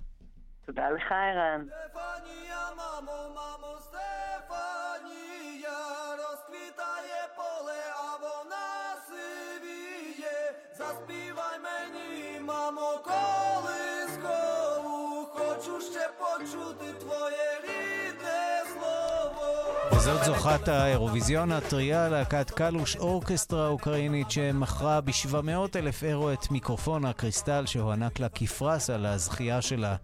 [0.67, 1.67] תודה לך, ערן.
[20.03, 27.67] וזאת זוכת האירוויזיון הטריה, להקת קלוש אורקסטרה אוקראינית שמכרה ב-700 אלף אירו את מיקרופון הקריסטל
[27.67, 29.97] שהוענק לה כפרס על הזכייה שלה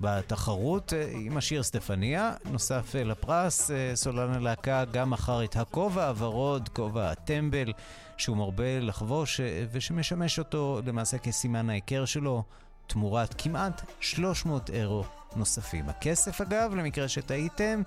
[0.00, 2.32] בתחרות עם השיר סטפניה.
[2.44, 7.72] נוסף לפרס, סולן הלהקה גם מכר את הכובע הוורוד, כובע הטמבל,
[8.16, 9.40] שהוא מרבה לחבוש
[9.72, 12.42] ושמשמש אותו למעשה כסימן ההיכר שלו,
[12.86, 15.04] תמורת כמעט 300 אירו
[15.36, 15.88] נוספים.
[15.88, 17.82] הכסף אגב, למקרה שטעיתם,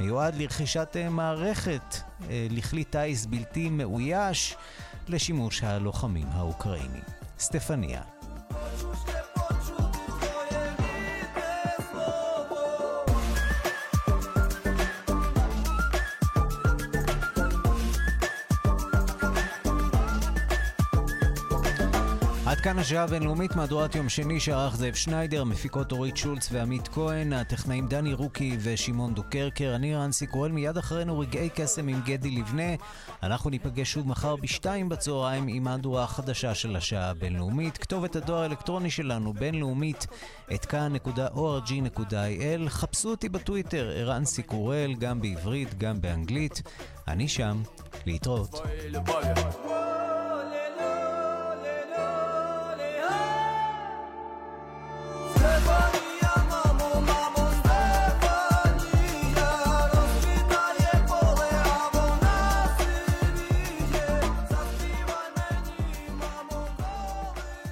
[0.00, 1.96] מיועד לרכישת מערכת
[2.30, 4.56] לכלי טיס בלתי מאויש
[5.08, 7.02] לשימוש הלוחמים האוקראינים.
[7.38, 8.02] סטפניה.
[22.58, 27.32] עד כאן השעה הבינלאומית, מהדורת יום שני שערך זאב שניידר, מפיקות אורית שולץ ועמית כהן,
[27.32, 32.74] הטכנאים דני רוקי ושמעון דוקרקר, אני רנסי קורל, מיד אחרינו רגעי קסם עם גדי לבנה.
[33.22, 37.78] אנחנו ניפגש שוב מחר בשתיים בצהריים עם מהדורה החדשה של השעה הבינלאומית.
[37.78, 40.06] כתובת הדואר האלקטרוני שלנו, בינלאומית,
[40.54, 42.68] את כאן.org.il.
[42.68, 46.62] חפשו אותי בטוויטר, ערן סיקורל, גם בעברית, גם באנגלית.
[47.08, 47.62] אני שם,
[48.06, 48.62] להתראות.